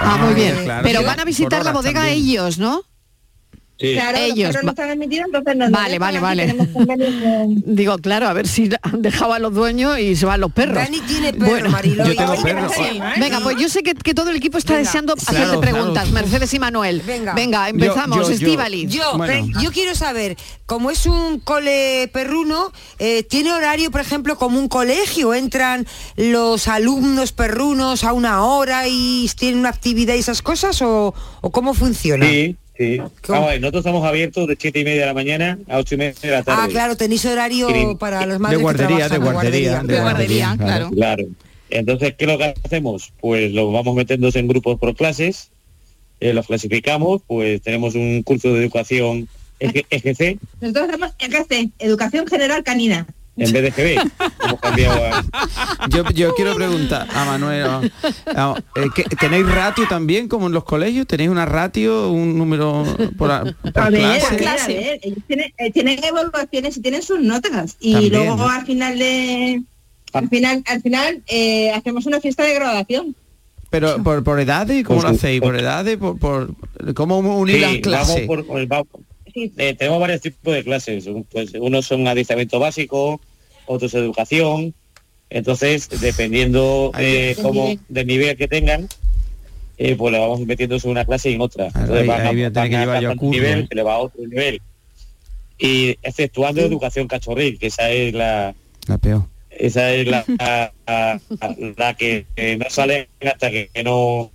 [0.00, 0.64] Ah, muy bien.
[0.64, 1.04] claro, Pero sí.
[1.06, 2.18] van a visitar la bodega también.
[2.18, 2.82] ellos, ¿no?
[3.76, 6.54] Claro, Ellos, los perros no va- están admitidos, entonces nos Vale, vale, vale.
[7.66, 10.76] Digo, claro, a ver si han dejado a los dueños y se van los perros.
[10.76, 12.68] Dani tiene perro, Mariló, Yo y- tengo y- perro.
[12.68, 13.00] Sí.
[13.18, 16.12] Venga, pues yo sé que, que todo el equipo está deseando hacerte Claro, preguntas, claro.
[16.12, 17.02] Mercedes y Manuel.
[17.04, 18.28] Venga, Venga, empezamos.
[18.88, 24.36] Yo, ven, yo quiero saber, como es un cole perruno, eh, ¿tiene horario, por ejemplo,
[24.36, 25.34] como un colegio?
[25.34, 30.80] ¿Entran los alumnos perrunos a una hora y tienen una actividad y esas cosas?
[30.82, 32.26] ¿O, o cómo funciona?
[32.28, 32.98] Sí, sí.
[33.28, 35.94] Vamos a ver, nosotros estamos abiertos de 7 y media de la mañana a 8
[35.94, 36.62] y media de la tarde.
[36.64, 37.96] Ah, claro, tenéis horario Sí.
[37.98, 40.90] para los madres guardería, que trabajan, de guardería, claro.
[40.90, 41.24] Claro.
[41.70, 43.12] Entonces, ¿qué es lo que hacemos?
[43.20, 45.50] Pues lo vamos metiendo en grupos por clases,
[46.20, 49.28] eh, los clasificamos, pues tenemos un curso de educación
[49.60, 53.06] EG- EGC Nosotros hacemos EGC, Educación General Canina.
[53.36, 54.10] En vez de GB.
[54.44, 55.24] Hemos cambiado a...
[55.90, 57.80] Yo, yo quiero preguntar a Manuel, a-
[58.36, 61.06] a- eh, ¿qué- ¿tenéis ratio también como en los colegios?
[61.06, 62.84] ¿Tenéis una ratio, un número
[63.18, 64.26] por, a- por A ver, clase?
[64.26, 68.12] a ver, a ver, ellos tienen, eh, tienen evaluaciones y tienen sus notas y También,
[68.12, 68.48] luego ¿no?
[68.48, 69.62] al final de
[70.12, 73.16] al final al final eh, hacemos una fiesta de graduación.
[73.70, 75.40] Pero por, por edades, ¿cómo Pues lo hacéis?
[75.40, 75.96] ¿Por edades?
[75.96, 76.54] ¿Por, por
[76.94, 78.26] cómo unir Sí, las vamos clases?
[78.28, 78.86] por- por- vamos-
[79.34, 81.08] eh, tenemos varios tipos de clases.
[81.30, 83.20] Pues, unos son adiestramiento básico,
[83.66, 84.74] otros educación.
[85.30, 87.80] Entonces, dependiendo eh, nivel.
[87.88, 88.88] del nivel que tengan,
[89.78, 91.66] eh, pues le vamos metiendo en una clase y en otra.
[91.66, 93.66] Entonces ahí- van ahí a van que a a nivel, ¿eh?
[93.68, 94.60] se le va a otro nivel.
[95.58, 98.54] Y exceptuando educación cachorril, que esa es la,
[98.86, 99.26] La peor.
[99.50, 100.24] Esa es la,
[100.86, 101.20] la,
[101.76, 104.30] la que eh, no sale hasta que no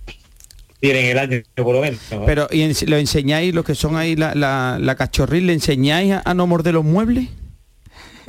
[0.80, 2.00] tienen el año por lo menos.
[2.10, 2.24] ¿no?
[2.24, 6.12] Pero ¿y ens- lo enseñáis, los que son ahí la, la, la cachorril, le enseñáis
[6.12, 7.28] a, a no morder los muebles?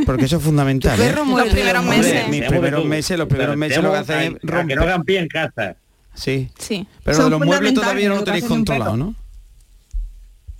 [0.05, 0.99] Porque eso es fundamental.
[0.99, 1.13] ¿eh?
[1.15, 2.27] Los primeros Hombre, meses.
[2.29, 4.77] Mis primeros meses, los primeros meses lo que hacen es a que romper.
[4.77, 5.75] no hagan pie en casa.
[6.15, 6.49] Sí.
[6.57, 6.87] Sí.
[7.03, 9.15] Pero Son de los muebles todavía no en lo tenéis controlado, ¿no?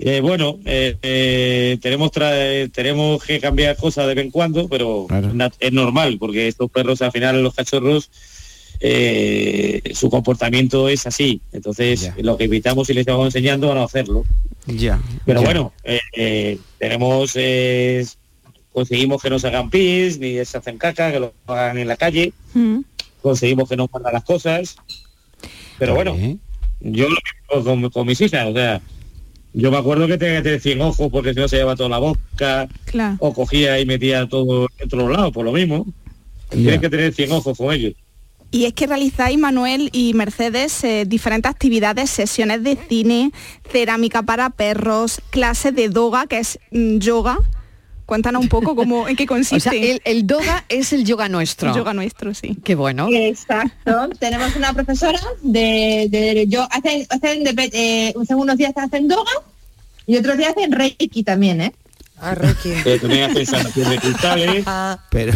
[0.03, 5.05] Eh, bueno, eh, eh, tenemos tra- tenemos que cambiar cosas de vez en cuando, pero
[5.59, 8.09] es normal, porque estos perros al final, los cachorros,
[8.83, 11.39] eh, su comportamiento es así.
[11.53, 14.25] Entonces, lo que evitamos y les estamos enseñando a no hacerlo.
[14.65, 14.99] Ya.
[15.25, 18.05] Pero bueno, eh, eh, tenemos, eh,
[18.73, 21.95] conseguimos que no se hagan pis, ni se hacen caca, que lo hagan en la
[21.95, 22.33] calle,
[23.21, 24.75] conseguimos que no muerdan las cosas.
[25.77, 26.15] Pero bueno,
[26.79, 27.15] yo lo
[27.55, 28.81] mismo con, con mis hijas, o sea,
[29.53, 31.89] yo me acuerdo que tenía que tener 100 ojos porque si no se lleva toda
[31.89, 33.17] la boca, Claro.
[33.19, 35.85] o cogía y metía todo en todos lados, por lo mismo.
[36.49, 37.93] Tienes que tener 100 ojos con ellos.
[38.51, 43.31] Y es que realizáis, Manuel y Mercedes, eh, diferentes actividades, sesiones de cine,
[43.71, 47.37] cerámica para perros, clases de doga, que es mm, yoga.
[48.05, 49.69] Cuéntanos un poco cómo, en qué consiste.
[49.69, 51.69] O sea, el, el doga es el yoga nuestro.
[51.69, 52.57] El yoga nuestro, sí.
[52.61, 53.07] Qué bueno.
[53.09, 54.09] Exacto.
[54.19, 59.31] Tenemos una profesora de, de yo hacen, hacen de- eh, unos días hacen yoga
[60.07, 61.73] y otros días hacen reiki también, ¿eh?
[62.21, 62.35] Ah.
[62.63, 64.65] Eh, también hacen sanación de cristales.
[65.11, 65.33] Pero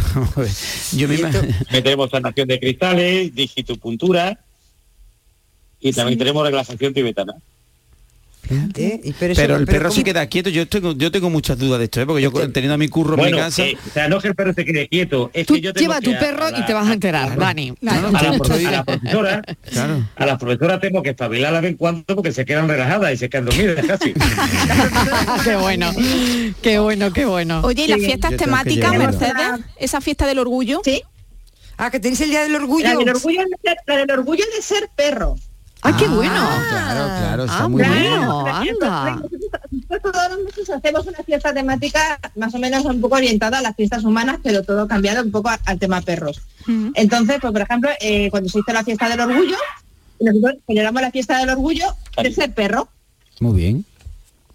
[0.94, 1.42] yo me imagino...
[1.72, 4.40] Metemos sanación de cristales, digitopuntura
[5.80, 7.34] y también tenemos relajación tibetana.
[9.36, 10.50] Pero, el perro se queda quieto.
[10.50, 12.06] Yo tengo, yo tengo muchas dudas de esto, ¿eh?
[12.06, 13.66] porque yo teniendo a mi curro en Bueno, mi casa.
[13.66, 15.74] eh, o sea, no es que el perro se quede quieto, es Tú que yo
[15.74, 17.70] tengo lleva que tu perro y te vas a enterar, Dani.
[17.70, 19.42] a la, profe- a la profesora,
[20.16, 23.18] a la profesora tengo que espabilarla de vez en cuando porque se quedan relajadas y
[23.18, 24.14] se quedan dormidas casi.
[25.44, 25.92] qué bueno,
[26.62, 27.62] qué bueno, qué bueno.
[27.64, 28.96] Oye, ¿y las fiestas temáticas.
[28.98, 29.34] Mercedes?
[29.78, 30.82] ¿Esa fiesta del orgullo?
[30.84, 31.02] Sí.
[31.78, 32.86] Ah, que tenéis el día del orgullo.
[32.86, 33.42] La del orgullo
[33.88, 35.36] la del orgullo de ser perro.
[35.86, 36.50] ¡Ah, qué bueno!
[36.70, 38.76] Claro, claro, está Ah, muy bueno, bien.
[38.82, 39.22] anda.
[39.72, 43.62] Nosotros todos los meses hacemos una fiesta temática más o menos un poco orientada a
[43.62, 46.42] las fiestas humanas, pero todo cambiado un poco al tema perros.
[46.96, 49.58] Entonces, pues por ejemplo, eh, cuando se hizo la fiesta del orgullo,
[50.20, 51.86] nosotros celebramos la fiesta del orgullo
[52.22, 52.88] de ser perro.
[53.40, 53.86] Muy bien.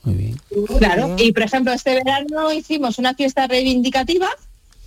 [0.02, 0.40] Muy bien.
[0.78, 1.14] Claro.
[1.18, 4.28] Y por ejemplo, este verano hicimos una fiesta reivindicativa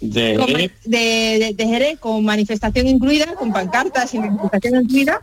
[0.02, 5.22] De, con ma- de, de, de Jerez con manifestación incluida, con pancartas y manifestación incluida.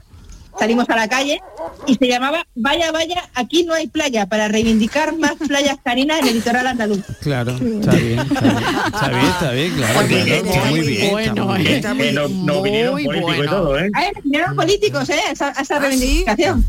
[0.59, 1.41] Salimos a la calle
[1.87, 6.29] y se llamaba Vaya, vaya, aquí no hay playa, para reivindicar más playas carinas en
[6.29, 7.01] el litoral andaluz.
[7.21, 11.11] Claro, está bien, está bien, está bien, está bien, claro, claro, está muy bien, está
[11.13, 11.75] bueno, muy bien.
[11.75, 13.53] Está muy- que no, no vinieron muy políticos y bueno.
[13.53, 13.91] todo, ¿eh?
[14.25, 15.21] Vinieron políticos, ¿eh?
[15.33, 16.65] Esa, a esa reivindicación.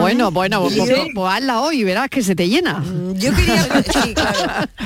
[0.00, 0.80] Bueno, bueno, pues, Sí.
[0.80, 2.82] pues- pues hazla hoy y verás que se te llena.
[3.14, 3.62] Yo quería...
[4.02, 4.66] Sí, claro.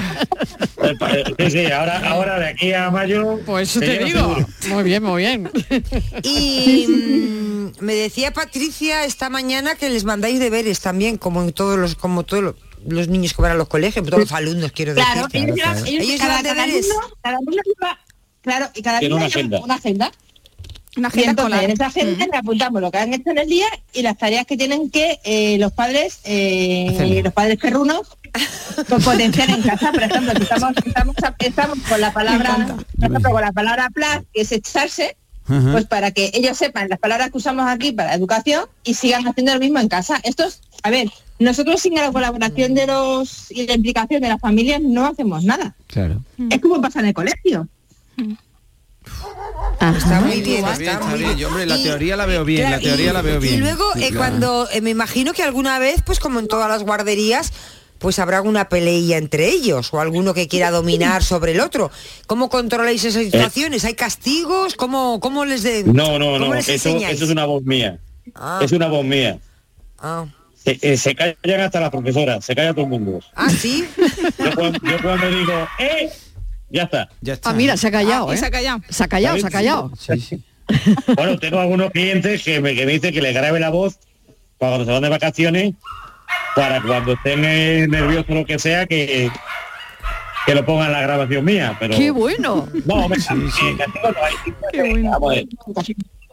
[1.39, 3.41] Sí, sí, ahora, ahora de aquí a mayo.
[3.47, 4.19] Pues eso te digo.
[4.21, 4.47] seguro.
[4.69, 5.51] Muy bien, muy bien.
[6.23, 7.44] Y mm,
[7.81, 12.23] me decía Patricia esta mañana que les mandáis deberes también, como en todos los, como
[12.25, 12.55] todos los,
[12.87, 15.11] los niños que van a los colegios, todos los alumnos quiero decir.
[15.13, 16.87] Claro, ellos llevan, ellos- Ellos cada, llevan cada deberes.
[16.91, 17.99] alumno, cada alumno lleva,
[18.43, 19.61] claro, y cada alumno una lleva agenda.
[19.61, 20.13] una agenda.
[20.97, 21.65] Una Y agenda entonces, escolar.
[21.65, 24.47] en esa agenda le apuntamos lo que han hecho en el día y las tareas
[24.47, 28.03] que tienen que eh, los padres, eh, los padres perrunos,
[28.89, 29.91] pues, potenciar en casa.
[29.91, 34.23] Por ejemplo, si estamos, estamos, estamos con la palabra, por ejemplo, con la palabra plas,
[34.33, 35.17] que es echarse,
[35.47, 35.73] Ajá.
[35.73, 39.53] pues para que ellos sepan las palabras que usamos aquí para educación y sigan haciendo
[39.55, 40.19] lo mismo en casa.
[40.25, 44.41] Esto es, a ver, nosotros sin la colaboración de los y la implicación de las
[44.41, 45.75] familias no hacemos nada.
[45.87, 46.23] Claro.
[46.49, 47.69] Es como pasa en el colegio.
[49.81, 51.29] Está muy bien, Está está bien, está muy bien.
[51.31, 51.39] bien.
[51.39, 53.55] Yo, hombre, la Y- teoría la veo bien, Claro, la teoría y- la veo bien.
[53.55, 54.17] Y luego, Sí, eh, claro.
[54.17, 57.53] cuando eh, me imagino que alguna vez, pues como en todas las guarderías,
[58.05, 61.91] pues habrá una peleilla entre ellos o alguno que quiera dominar sobre el otro.
[62.27, 63.83] ¿Cómo controláis esas situaciones?
[63.87, 64.75] ¿Hay castigos?
[64.75, 67.99] ¿Cómo, cómo les de No, no, no, eso, eso es una voz mía.
[68.35, 68.61] Ah.
[68.63, 69.39] Es una voz mía.
[69.99, 70.27] Ah.
[70.55, 73.21] Se, eh, se callan hasta las profesoras, se calla todo el mundo.
[73.35, 73.89] Ah, sí.
[74.39, 76.11] Yo cuando, yo cuando digo, ¡eh!
[76.69, 77.09] Ya está.
[77.23, 77.49] Ya está.
[77.49, 78.37] Ah, mira, se ha callado, Ah, ¿eh?
[78.37, 78.81] se ha callado.
[78.91, 79.93] Se ha callado, se ha callado.
[79.99, 80.45] Sí, sí.
[81.17, 83.99] Bueno, tengo algunos clientes que me, que me dicen que les grabe la voz
[84.59, 85.73] para cuando se van de vacaciones,
[86.55, 89.31] para cuando estén eh, nerviosos o lo que sea, que,
[90.47, 91.77] que lo pongan la grabación mía.
[91.81, 92.69] Pero ¡Qué bueno!
[92.85, 95.07] No, hombre, eh, castigo no hay.
[95.07, 95.47] A ver.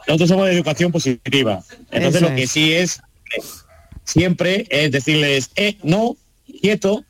[0.07, 1.61] Nosotros somos de educación positiva.
[1.91, 2.51] Entonces Eso lo que es.
[2.51, 3.01] sí es
[4.03, 6.15] siempre es decirles, eh, no,
[6.61, 7.03] quieto,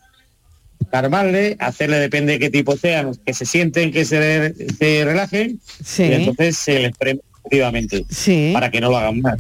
[0.92, 6.04] calmarle, hacerle depende de qué tipo sean, que se sienten, que se, se relajen, Sí.
[6.04, 8.52] y entonces se les premia positivamente Sí.
[8.54, 9.38] para que no lo hagan más.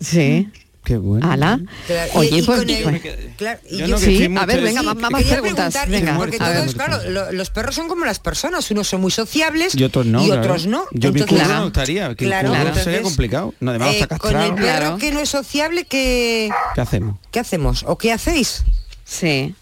[0.00, 0.48] Sí.
[0.86, 1.28] Qué bueno.
[1.28, 1.58] Ala.
[1.88, 3.02] Claro, y- Oye, y pues, con el- pues-
[3.36, 4.84] claro, y Yo yo- no, sí, a ver, venga, interesado.
[4.94, 5.74] más, más Quería preguntas.
[5.74, 6.58] preguntar, Venga, porque a ver.
[6.60, 10.06] todos, claro, lo- los perros son como las personas, unos son muy sociables Y otros
[10.06, 10.22] no.
[10.22, 10.42] y claro.
[10.42, 10.84] otros no.
[10.92, 13.52] Yo mi Entonces- curro no gustaría, que Claro, el entonces, sería complicado.
[13.58, 14.96] No, además eh, está con el perro Claro.
[14.98, 17.18] que no es sociable, ¿qué, ¿Qué hacemos?
[17.32, 17.82] ¿qué hacemos?
[17.88, 18.62] ¿O qué hacéis?
[19.04, 19.56] Sí.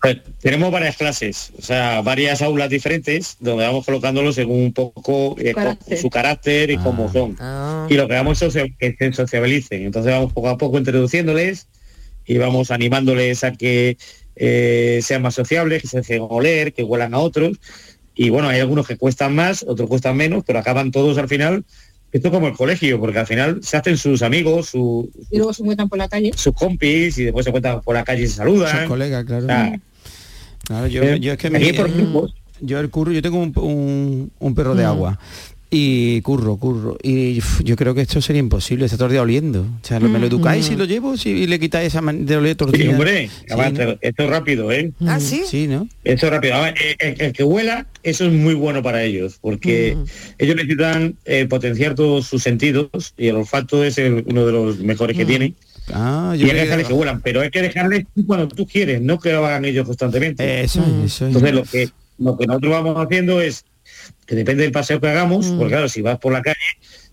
[0.00, 5.36] Pues, tenemos varias clases, o sea, varias aulas diferentes donde vamos colocándolos según un poco
[5.38, 5.98] eh, Carácter.
[5.98, 6.80] su carácter y Ah.
[6.82, 7.36] cómo son.
[7.38, 7.86] Ah.
[7.90, 9.82] Y lo que vamos es que se sociabilicen.
[9.84, 11.66] Entonces vamos poco a poco introduciéndoles
[12.24, 13.98] y vamos animándoles a que
[14.36, 17.58] eh, sean más sociables, que se dejen oler, que huelan a otros.
[18.14, 21.64] Y bueno, hay algunos que cuestan más, otros cuestan menos, pero acaban todos al final.
[22.12, 25.52] Esto es como el colegio, porque al final se hacen sus amigos, su- Y luego
[25.52, 26.32] se encuentran por la calle.
[26.34, 28.78] sus compis y después se encuentran por la calle y se saludan.
[28.78, 29.44] Son colegas, claro.
[29.44, 29.80] O sea,
[30.70, 32.32] Claro, yo, Eh, yo es que me, grupos.
[32.60, 35.18] yo el curro, yo tengo un, un- un perro de agua
[35.68, 36.96] y curro, curro.
[37.02, 39.62] Y uf, yo creo que esto sería imposible, está todo el día oliendo.
[39.62, 42.36] O sea, lo- me lo educáis y lo llevo si y le quitáis esa de
[42.36, 42.94] oler Sí, días.
[42.94, 43.28] hombre,
[44.00, 44.92] esto es rápido, ¿eh?
[45.04, 45.42] ¿Ah, sí?
[45.44, 45.88] Sí, ¿no?
[46.04, 46.54] Esto es rápido.
[46.54, 49.96] Además, eh, el, el que huela, eso es muy bueno para ellos, porque
[50.38, 54.78] ellos necesitan eh, potenciar todos sus sentidos y el olfato es el- uno de los
[54.78, 55.56] mejores que tienen.
[55.94, 59.18] Ah, Y hay que dejarles que huelan, pero hay que dejarles cuando tú quieres, no
[59.18, 60.62] que lo hagan ellos constantemente.
[60.62, 61.34] Eso, eso es.
[61.34, 61.88] Entonces lo que
[62.18, 63.64] lo que nosotros vamos haciendo es
[64.26, 66.56] que depende del paseo que hagamos, porque claro, si vas por la calle,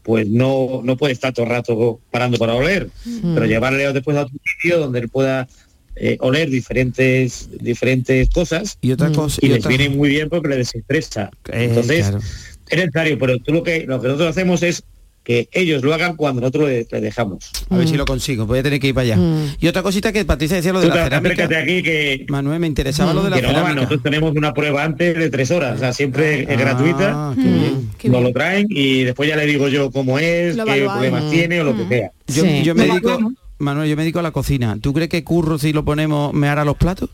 [0.03, 2.89] pues no, no puede estar todo el rato parando para oler,
[3.33, 5.47] pero llevarle después a otro sitio donde él pueda
[5.95, 10.29] eh, oler diferentes diferentes cosas y otra cosa y, y les otra- viene muy bien
[10.29, 11.31] porque le desestresa.
[11.51, 12.19] Eh, Entonces, claro.
[12.69, 14.83] es necesario, pero tú lo que lo que nosotros hacemos es
[15.27, 17.51] que ellos lo hagan cuando nosotros le, le dejamos.
[17.69, 19.17] A ver si lo consigo, voy a tener que ir para allá.
[19.59, 21.43] Y otra cosita que Patricia decía lo de Tú la cerámica.
[21.59, 23.75] aquí que Manuel, me interesaba lo de la que no, cerámica.
[23.75, 27.33] nosotros tenemos una prueba antes de tres horas, o sea, siempre es Ah, gratuita.
[27.35, 27.89] qué bien.
[28.05, 31.59] Nos lo traen y después ya le digo yo cómo es, Lo qué problemas tiene
[31.59, 32.11] o lo que sea.
[32.27, 33.19] Yo, yo me dedico,
[33.57, 34.77] Manuel, yo me dedico a la cocina.
[34.79, 37.09] ¿Tú crees que curro si lo ponemos me hará los platos?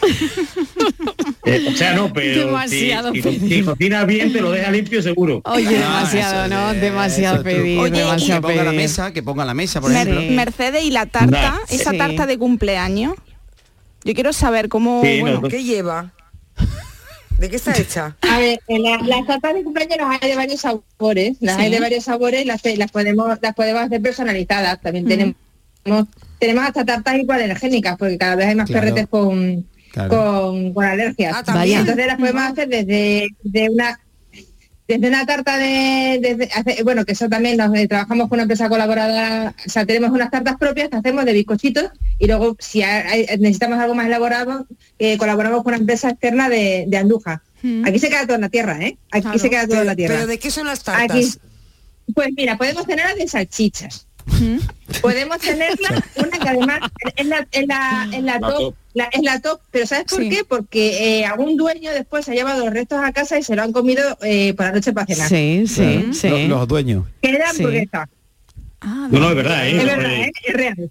[1.44, 3.48] Eh, o sea, no, pero Demasiado si, si, pedido.
[3.48, 5.40] si cocinas bien te lo deja limpio seguro.
[5.44, 6.72] Oye, demasiado, ¿no?
[6.72, 10.06] Demasiado pedir, Oye, y- demasiado que ponga la mesa, que ponga la mesa, por Mer-
[10.08, 10.36] ejemplo.
[10.36, 11.98] Mercedes y la tarta, esa Sí.
[11.98, 13.14] tarta de cumpleaños.
[14.04, 15.02] Yo quiero saber cómo.
[15.02, 16.12] Sí, bueno, no, ¿Qué lleva?
[17.38, 18.16] ¿De qué está hecha?
[18.22, 21.62] A ver, la- las tartas de cumpleaños las hay de varios sabores, las Sí.
[21.62, 24.80] hay de varios sabores, las, las podemos las podemos hacer personalizadas.
[24.80, 25.34] También tenemos
[26.38, 28.86] tenemos hasta tartas hipoalergénicas, porque cada vez hay más Claro.
[28.86, 30.08] perretes con, Claro.
[30.08, 31.34] con, con alergias.
[31.36, 31.80] Ah, también.
[31.80, 34.00] Entonces las podemos hacer desde de una
[34.88, 38.42] desde una tarta de, desde hace- bueno que eso también nos eh, trabajamos con una
[38.42, 41.84] empresa colaboradora o sea tenemos unas tartas propias que hacemos de bizcochitos
[42.18, 44.66] y luego si hay- necesitamos algo más elaborado
[44.98, 47.40] eh, colaboramos con una empresa externa de, de Andújar
[47.84, 49.38] aquí se queda todo en la tierra eh aquí Claro.
[49.38, 51.04] se queda todo en la tierra ¿Pero de qué son las tartas?
[51.16, 51.32] Aquí-
[52.14, 54.08] pues mira podemos tenerla de salchichas
[55.00, 56.80] podemos tenerla una que además
[57.16, 58.74] es la, es la, es la La top, top.
[58.94, 60.28] La- es la top pero ¿sabes por Sí.
[60.28, 60.44] qué?
[60.44, 63.62] porque eh, algún dueño después se ha llevado los restos a casa y se lo
[63.62, 66.46] han comido eh, por la noche para cenar Sí, sí, sí.
[66.48, 67.04] Los, dueños.
[67.22, 67.62] queda Sí.
[67.62, 68.08] hamburguesa
[68.80, 69.76] ah, No, no, es verdad, ¿eh?
[69.78, 70.32] es verdad ¿eh?
[70.46, 70.90] es real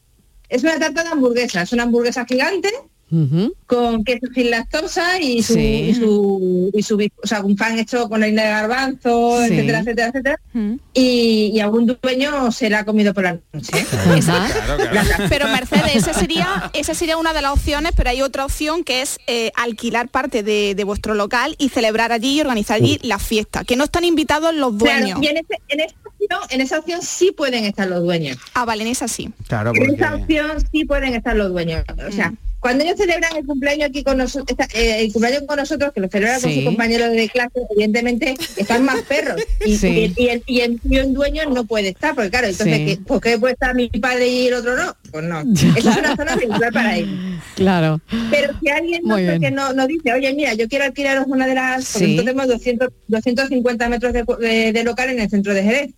[0.49, 2.69] es una tarta de hamburguesa es una hamburguesa gigante
[3.11, 3.53] Ujú.
[3.65, 5.59] con queso sin lactosa y su, Sí.
[5.89, 9.53] y su, y su o sea, un pan hecho con harina de garbanzo, Sí.
[9.53, 10.39] etcétera, etcétera, etcétera.
[10.53, 10.73] Mm.
[10.93, 13.71] Y, y algún dueño se la ha comido por la noche.
[13.81, 15.25] ¿eh?
[15.29, 19.01] Pero Mercedes, esa sería, esa sería una de las opciones, pero hay otra opción que
[19.01, 23.19] es eh, alquilar parte de, de vuestro local y celebrar allí y organizar allí la
[23.19, 25.19] fiesta, que no están invitados los Claro, dueños.
[25.21, 28.37] y en, ese- en esa opción, en esa opción sí pueden estar los dueños.
[28.53, 29.29] Ah, vale, en esa sí.
[29.47, 31.83] Claro, En esa opción sí pueden estar los dueños.
[32.07, 35.99] O sea, cuando ellos celebran el cumpleaños aquí con nosotros, el cumpleaños con nosotros, que
[35.99, 39.41] lo celebran con sus compañeros de clase, evidentemente están más perros.
[39.65, 40.13] Y, Sí.
[40.15, 42.85] y, y el, y el- y dueño no puede estar, porque claro, entonces, Sí.
[42.85, 44.95] ¿qué- ¿por qué puede estar mi padre y el otro no?
[45.11, 45.41] Pues no.
[45.77, 47.09] Esa es una zona regular para ellos.
[47.55, 47.99] Claro.
[48.29, 51.55] Pero si alguien no, que no, nos dice, oye, mira, yo quiero alquilaros una de
[51.55, 51.91] las...
[51.93, 55.91] Porque nosotros tenemos 200, 250 metros de, de- de local en el centro de Jerez.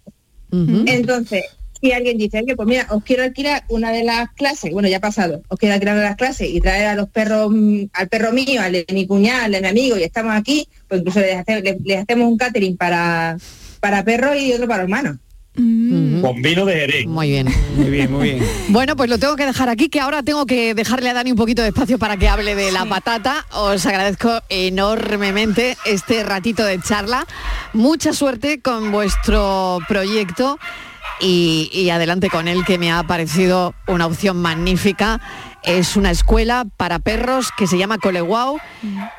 [0.86, 1.44] Entonces,
[1.84, 4.98] si alguien dice, oye, pues mira, os quiero alquilar una de las clases, bueno, ya
[4.98, 7.84] ha pasado, os quiero alquilar una de las clases y traer a los perros, mm,
[7.94, 11.02] al perro mío, al de mi cuñada, al de mi amigo, y estamos aquí, pues
[11.02, 13.36] incluso les, hace- les- les hacemos un catering para,
[13.82, 15.18] para perros y otro para hermanos.
[15.56, 16.22] Ujú.
[16.22, 17.06] Con vino de Jerez.
[17.06, 17.48] Muy bien.
[17.76, 18.44] Muy bien, muy bien.
[18.70, 21.38] Bueno, pues lo tengo que dejar aquí, que ahora tengo que dejarle a Dani un
[21.38, 23.46] poquito de espacio para que hable de la patata.
[23.52, 27.28] Os agradezco enormemente este ratito de charla.
[27.74, 30.58] Mucha suerte con vuestro proyecto
[31.20, 35.20] y, y adelante con él, que me ha parecido una opción magnífica.
[35.64, 38.58] Es una escuela para perros que se llama Coleguau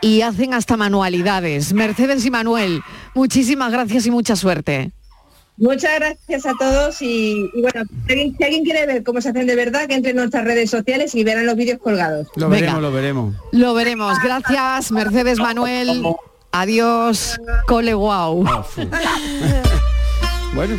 [0.03, 1.73] y hacen hasta manualidades.
[1.73, 2.83] Mercedes y Manuel,
[3.15, 4.93] muchísimas gracias y mucha suerte.
[5.57, 9.29] Muchas gracias a todos y, y bueno, si alguien, si alguien quiere ver cómo se
[9.29, 12.27] hacen de verdad, que entre en nuestras redes sociales y verán los vídeos colgados.
[12.35, 12.61] Lo Venga.
[12.61, 13.35] veremos, lo veremos.
[13.53, 14.19] Lo veremos.
[14.23, 16.03] Gracias, Mercedes Manuel.
[16.51, 18.45] Adiós, cole wow.
[20.55, 20.77] Bueno.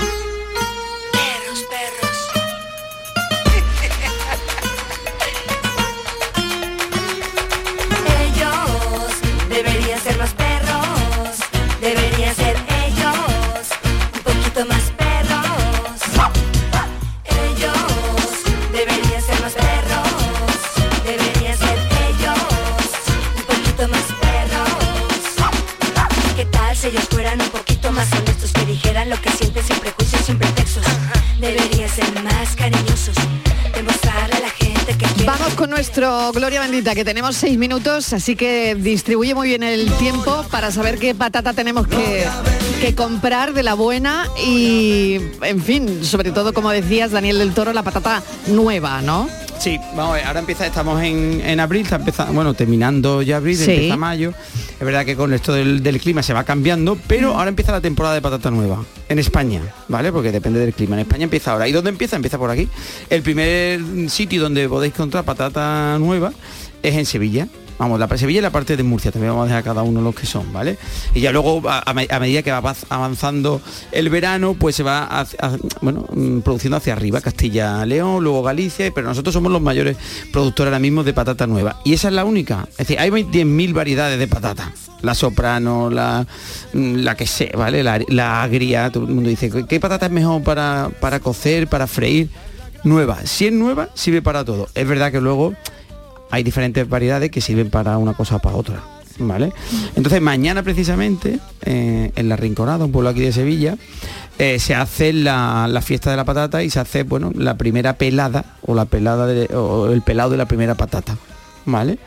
[36.35, 40.99] Gloria Bendita, que tenemos seis minutos, así que distribuye muy bien el tiempo para saber
[40.99, 42.25] qué patata tenemos que,
[42.81, 47.71] que comprar de la buena y, en fin, sobre todo, como decías, Daniel del Toro,
[47.71, 49.29] la patata nueva, ¿no?
[49.59, 53.37] Sí, vamos a ver, ahora empieza, estamos en, en abril, está empezando, bueno, terminando ya
[53.37, 53.71] abril, Sí.
[53.71, 54.33] empieza mayo.
[54.79, 57.79] Es verdad que con esto del, del clima se va cambiando, pero ahora empieza la
[57.79, 60.11] temporada de patata nueva en España, ¿vale?
[60.11, 60.95] Porque depende del clima.
[60.95, 61.67] En España empieza ahora.
[61.67, 62.17] ¿Y dónde empieza?
[62.17, 62.67] Empieza por aquí.
[63.09, 66.33] El primer sitio donde podéis encontrar patata nueva
[66.83, 67.47] es en Sevilla.
[67.77, 70.15] Vamos, la Sevilla y la parte de Murcia, también vamos a dejar cada uno los
[70.15, 70.77] que son, ¿vale?
[71.13, 73.61] Y ya luego, a, a me- a medida que va avanzando
[73.91, 75.25] el verano, pues se va,
[75.81, 79.97] bueno, mm, produciendo hacia arriba, Castilla-León, luego Galicia, pero nosotros somos los mayores
[80.31, 81.81] productores ahora mismo de patata nueva.
[81.83, 82.65] Y esa es la única.
[82.71, 84.71] Es decir, hay 10.000 variedades de patata.
[85.01, 86.25] La soprano, la,
[86.73, 87.83] mm, la que sé, ¿vale?
[87.83, 91.67] La, la agria, todo el mundo dice, ¿qué- ¿qué patata es mejor para, para cocer,
[91.67, 92.29] para freír?
[92.85, 93.17] Nueva.
[93.25, 94.69] Si es nueva, sirve para todo.
[94.75, 95.53] Es verdad que luego
[96.31, 98.81] hay diferentes variedades que sirven para una cosa o para otra.
[99.17, 99.53] ¿Vale?
[99.95, 103.77] Entonces mañana precisamente, eh, en La Rinconada, un pueblo aquí de Sevilla,
[104.37, 107.93] eh, se hace la, la fiesta de la patata y se hace, bueno, la primera
[107.93, 111.17] pelada o la pelada de- o el pelado de la primera patata.
[111.67, 111.97] ¿Vale?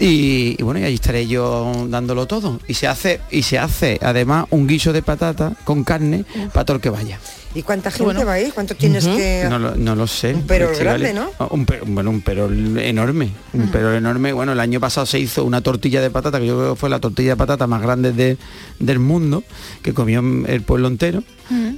[0.00, 2.58] Y, y bueno, y allí estaré yo dándolo todo.
[2.66, 6.76] Y se hace, y se hace además un guiso de patata con carne para todo
[6.76, 7.20] el que vaya.
[7.54, 8.52] ¿Y cuánta gente va a ir?
[8.52, 9.46] ¿Cuánto tienes que...?
[9.48, 10.34] No lo, no lo sé.
[10.34, 11.30] Un perol grande, ¿no?
[11.50, 13.30] Un perol, bueno, un perol enorme.
[13.52, 14.32] Un perol enorme.
[14.32, 16.90] Bueno, el año pasado se hizo una tortilla de patata, que yo creo que fue
[16.90, 18.36] la tortilla de patata más grande de-
[18.80, 19.44] del mundo,
[19.82, 21.22] que comió el pueblo entero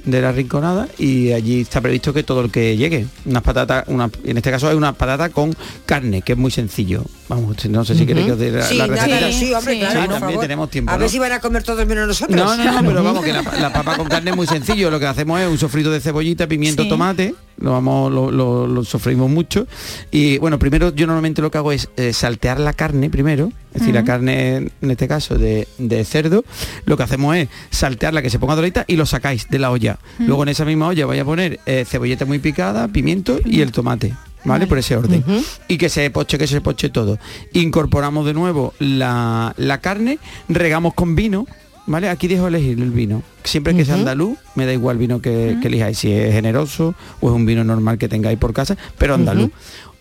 [0.05, 4.09] de la Rinconada y allí está previsto que todo el que llegue, unas patatas, una,
[4.23, 5.53] en este caso hay unas patatas con
[5.85, 7.03] carne, que es muy sencillo.
[7.27, 9.31] Vamos, no sé si queréis que os dé la, Sí, la receta.
[9.33, 10.39] sí, hombre, claro, por también favor.
[10.41, 10.91] tenemos tiempo.
[10.91, 10.99] A ¿no?
[11.01, 12.37] ver si van a comer todos menos nosotros.
[12.37, 14.89] No, no, no, pero vamos, que la, la papa con carne es muy sencillo.
[14.89, 16.89] Lo que hacemos es un sofrito de cebollita, pimiento, Sí.
[16.89, 17.35] tomate.
[17.59, 19.67] Lo vamos, lo, lo- lo sofreímos mucho.
[20.11, 23.51] Y bueno, primero yo normalmente lo que hago es eh, saltear la carne primero.
[23.73, 26.43] Es decir, la carne, en este caso, de, de cerdo.
[26.85, 29.97] Lo que hacemos es saltearla, que se ponga dorita y lo sacáis de la olla.
[30.19, 33.71] Luego en esa misma olla voy a poner eh, cebolleta muy picada, pimiento y el
[33.71, 34.13] tomate.
[34.45, 34.65] ¿Vale?
[34.65, 35.25] Por ese orden.
[35.67, 37.17] Y que se poche, que se poche todo.
[37.53, 41.45] Incorporamos de nuevo la, la carne, regamos con vino,
[41.87, 42.09] ¿vale?
[42.09, 43.23] Aquí dejo elegir el vino.
[43.43, 46.93] Siempre que sea andaluz, me da igual el vino que, que elijáis, si es generoso
[47.21, 49.49] o es un vino normal que tengáis por casa, pero andaluz.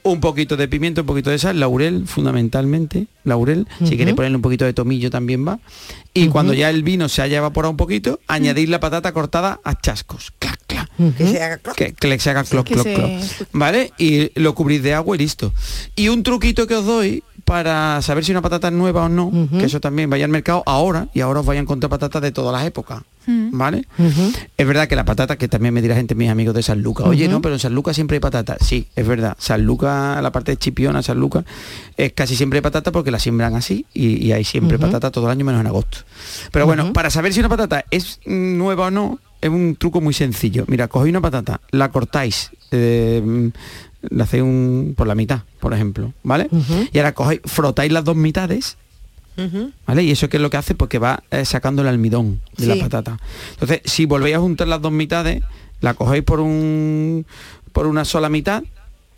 [0.03, 3.66] Un poquito de pimiento, un poquito de sal, laurel fundamentalmente, laurel.
[3.84, 5.59] Si queréis ponerle un poquito de tomillo también va.
[6.14, 9.80] Y cuando ya el vino se haya evaporado un poquito, añadís la patata cortada a
[9.80, 10.32] chascos.
[10.39, 10.89] Clac, clac.
[11.16, 11.74] Que se haga cloc.
[11.76, 13.11] Que, que se haga cloc, que cloc, se cloc.
[13.11, 13.51] escuche.
[13.53, 13.93] ¿Vale?
[13.99, 15.53] Y lo cubrís de agua y listo.
[15.97, 19.30] Y un truquito que os doy para saber si una patata es nueva o no,
[19.57, 22.32] que eso también vaya al mercado ahora y ahora os vayan a encontrar patatas de
[22.32, 23.03] todas las épocas.
[23.28, 23.86] ¿Vale?
[24.57, 27.07] Es verdad que la patata, que también me dirá gente, mis amigos de San Lucas,
[27.07, 28.57] oye, no, pero en San Lucas siempre hay patata.
[28.61, 29.36] Sí, es verdad.
[29.38, 31.44] San Lucas, la parte de Chipiona, San Lucas,
[31.97, 35.26] es casi siempre hay patata porque la siembran así y, y hay siempre patata todo
[35.26, 35.99] el año menos en agosto.
[36.51, 40.01] Pero bueno, para saber si una patata es mm, nueva o no, es un truco
[40.01, 40.64] muy sencillo.
[40.66, 43.51] Mira, cogéis una patata, la cortáis, eh,
[44.11, 46.48] la hacéis un, por la mitad, por ejemplo, ¿vale?
[46.92, 48.76] Y ahora cogéis, frotáis las dos mitades,
[49.86, 50.02] ¿vale?
[50.02, 52.68] Y eso qué es lo que hace, porque va eh, sacando el almidón de Sí.
[52.68, 53.18] la patata.
[53.52, 55.42] Entonces, si volvéis a juntar las dos mitades,
[55.80, 57.26] la cogéis por un
[57.72, 58.62] por una sola mitad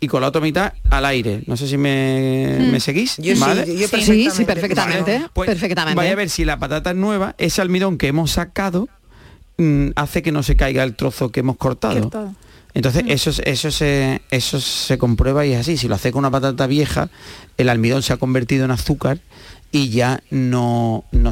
[0.01, 1.43] y con la otra mitad al aire.
[1.47, 2.71] No sé si me, Mm.
[2.71, 3.15] me seguís.
[3.17, 3.65] Yo ¿vale?
[3.77, 5.25] yo Sí, sí, sí, perfectamente.
[5.33, 5.95] Pues perfectamente.
[5.95, 8.87] Vaya a ver si la patata es nueva, ese almidón que hemos sacado
[9.57, 11.99] mm, hace que no se caiga el trozo que hemos cortado.
[12.01, 12.33] Cortado.
[12.73, 15.77] Entonces eso, es- eso, se, eso se comprueba y es así.
[15.77, 17.09] Si lo hace con una patata vieja,
[17.57, 19.19] el almidón se ha convertido en azúcar
[19.71, 21.31] y ya no, no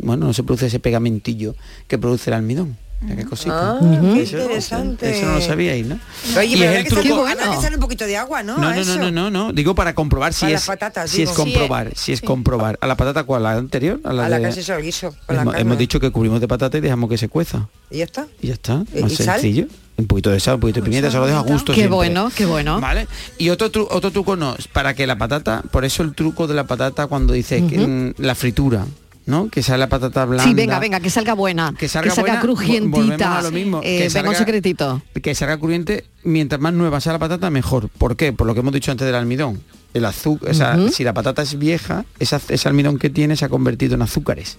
[0.00, 1.54] bueno, no se produce ese pegamentillo
[1.86, 2.76] que produce el almidón.
[3.16, 3.78] Qué cosita.
[3.78, 5.16] Ah, qué Eso- interesante.
[5.16, 6.00] Eso no lo sabíais, ¿no?
[6.36, 8.58] Oye, Y pero es el que, truco- habrá que echarle un poquito de agua, ¿no?
[8.58, 9.52] No, no, no, no, no, no.
[9.52, 12.76] Digo para comprobar si es patatas, si es comprobar, si es comprobar.
[12.80, 15.54] A la patata cuál, la anterior, a la, A la de- que el guiso, hemos,
[15.54, 17.68] hemos dicho que cubrimos de patata y dejamos que se cueza.
[17.88, 18.26] ¿Y ya está?
[18.42, 19.40] Y ya está, ¿Y- más y sal?
[19.98, 21.96] Un poquito de sal, un poquito de pimienta, eso lo deja a gusto Qué siempre.
[21.96, 22.80] bueno, qué bueno.
[22.80, 23.06] ¿Vale?
[23.36, 26.46] Y otro, tru- otro truco no, es para que la patata, por eso el truco
[26.46, 28.86] de la patata cuando dice que, mm, la fritura,
[29.26, 29.48] ¿no?
[29.48, 30.44] Que sale la patata blanca.
[30.44, 33.38] Sí, venga, venga, que salga buena, que salga salga, buena, crujientita.
[33.38, 35.02] a lo mismo, Eh, que venga, un salga- secretito.
[35.20, 37.88] que salga crujiente, mientras más nueva sea la patata, mejor.
[37.88, 38.32] ¿Por qué?
[38.32, 39.60] Por lo que hemos dicho antes del almidón.
[39.94, 40.50] El azúcar,
[40.92, 44.58] si la patata es vieja, esa- ese almidón que tiene se ha convertido en azúcares.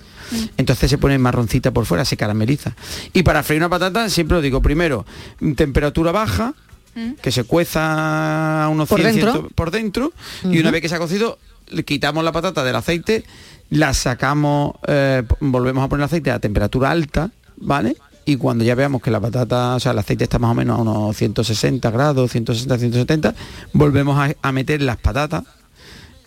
[0.58, 2.76] Entonces se pone marroncita por fuera, se carameliza.
[3.14, 5.06] Y para freír una patata, siempre lo digo, primero,
[5.40, 6.54] mm, temperatura baja,
[7.22, 9.32] que se cueza a unos Por 100, dentro.
[9.34, 10.12] 100 por dentro,
[10.44, 11.38] y una vez que se ha cocido,
[11.70, 13.24] le quitamos la patata del aceite,
[13.70, 17.96] la sacamos, eh, volvemos a poner el aceite a temperatura alta, ¿vale?
[18.30, 20.78] Y cuando ya veamos que la patata, o sea, el aceite está más o menos
[20.78, 23.34] a unos 160 grados, 160, 170,
[23.74, 25.46] volvemos a, a meter las patatas.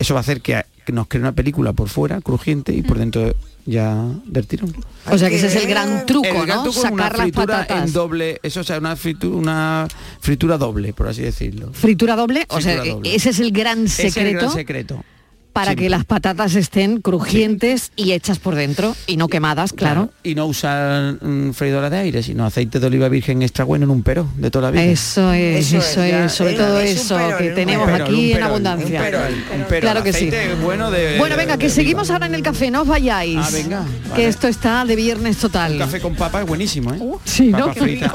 [0.00, 2.98] Eso va a hacer que, que nos cree una película por fuera, crujiente, y por
[2.98, 3.34] dentro
[3.66, 4.74] ya del tirón.
[5.08, 6.70] O sea que ese es el gran truco, El gran ¿no?
[6.70, 7.86] es una Sacar las fritura patatas.
[7.86, 9.88] en doble, eso o sea, una fritura, una
[10.20, 11.70] fritura doble, por así decirlo.
[11.72, 13.14] Fritura doble, o sea, Fritura doble.
[13.14, 14.38] ese es el gran Ese es el secreto.
[14.40, 15.04] gran secreto.
[15.52, 20.10] Para que las patatas estén crujientes y hechas por dentro y no quemadas, claro.
[20.22, 23.90] Y no usar mm, freidora de aire, sino aceite de oliva virgen extra bueno en
[23.90, 24.84] un pero de toda la vida.
[24.84, 28.32] Eso es, Eso eso, es, ya, sobre todo es eso perol, que tenemos perol, aquí
[28.32, 28.98] en abundancia.
[29.00, 29.80] un perol, un perol.
[29.80, 30.30] Claro que sí.
[30.62, 33.38] Bueno de- Bueno, de- venga, que de seguimos ahora en el café, no os vayáis.
[33.40, 33.84] Ah, venga,
[34.16, 35.72] Que esto está de viernes total.
[35.72, 36.98] Un café con papa es buenísimo, ¿eh?
[37.24, 37.72] sí, ¿no?
[37.74, 38.12] Frita,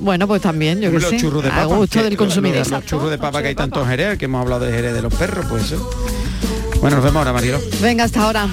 [0.00, 1.16] Bueno, pues también, yo que los sé.
[1.18, 2.68] churros de a gusto del consumidor.
[2.70, 5.02] Los, churros de papa que hay tanto en Jerez, que hemos hablado de Jerez de
[5.02, 5.90] los perros, pues eso.
[6.84, 7.62] Bueno, nos vemos ahora, Marielo.
[7.80, 8.46] Venga, hasta ahora.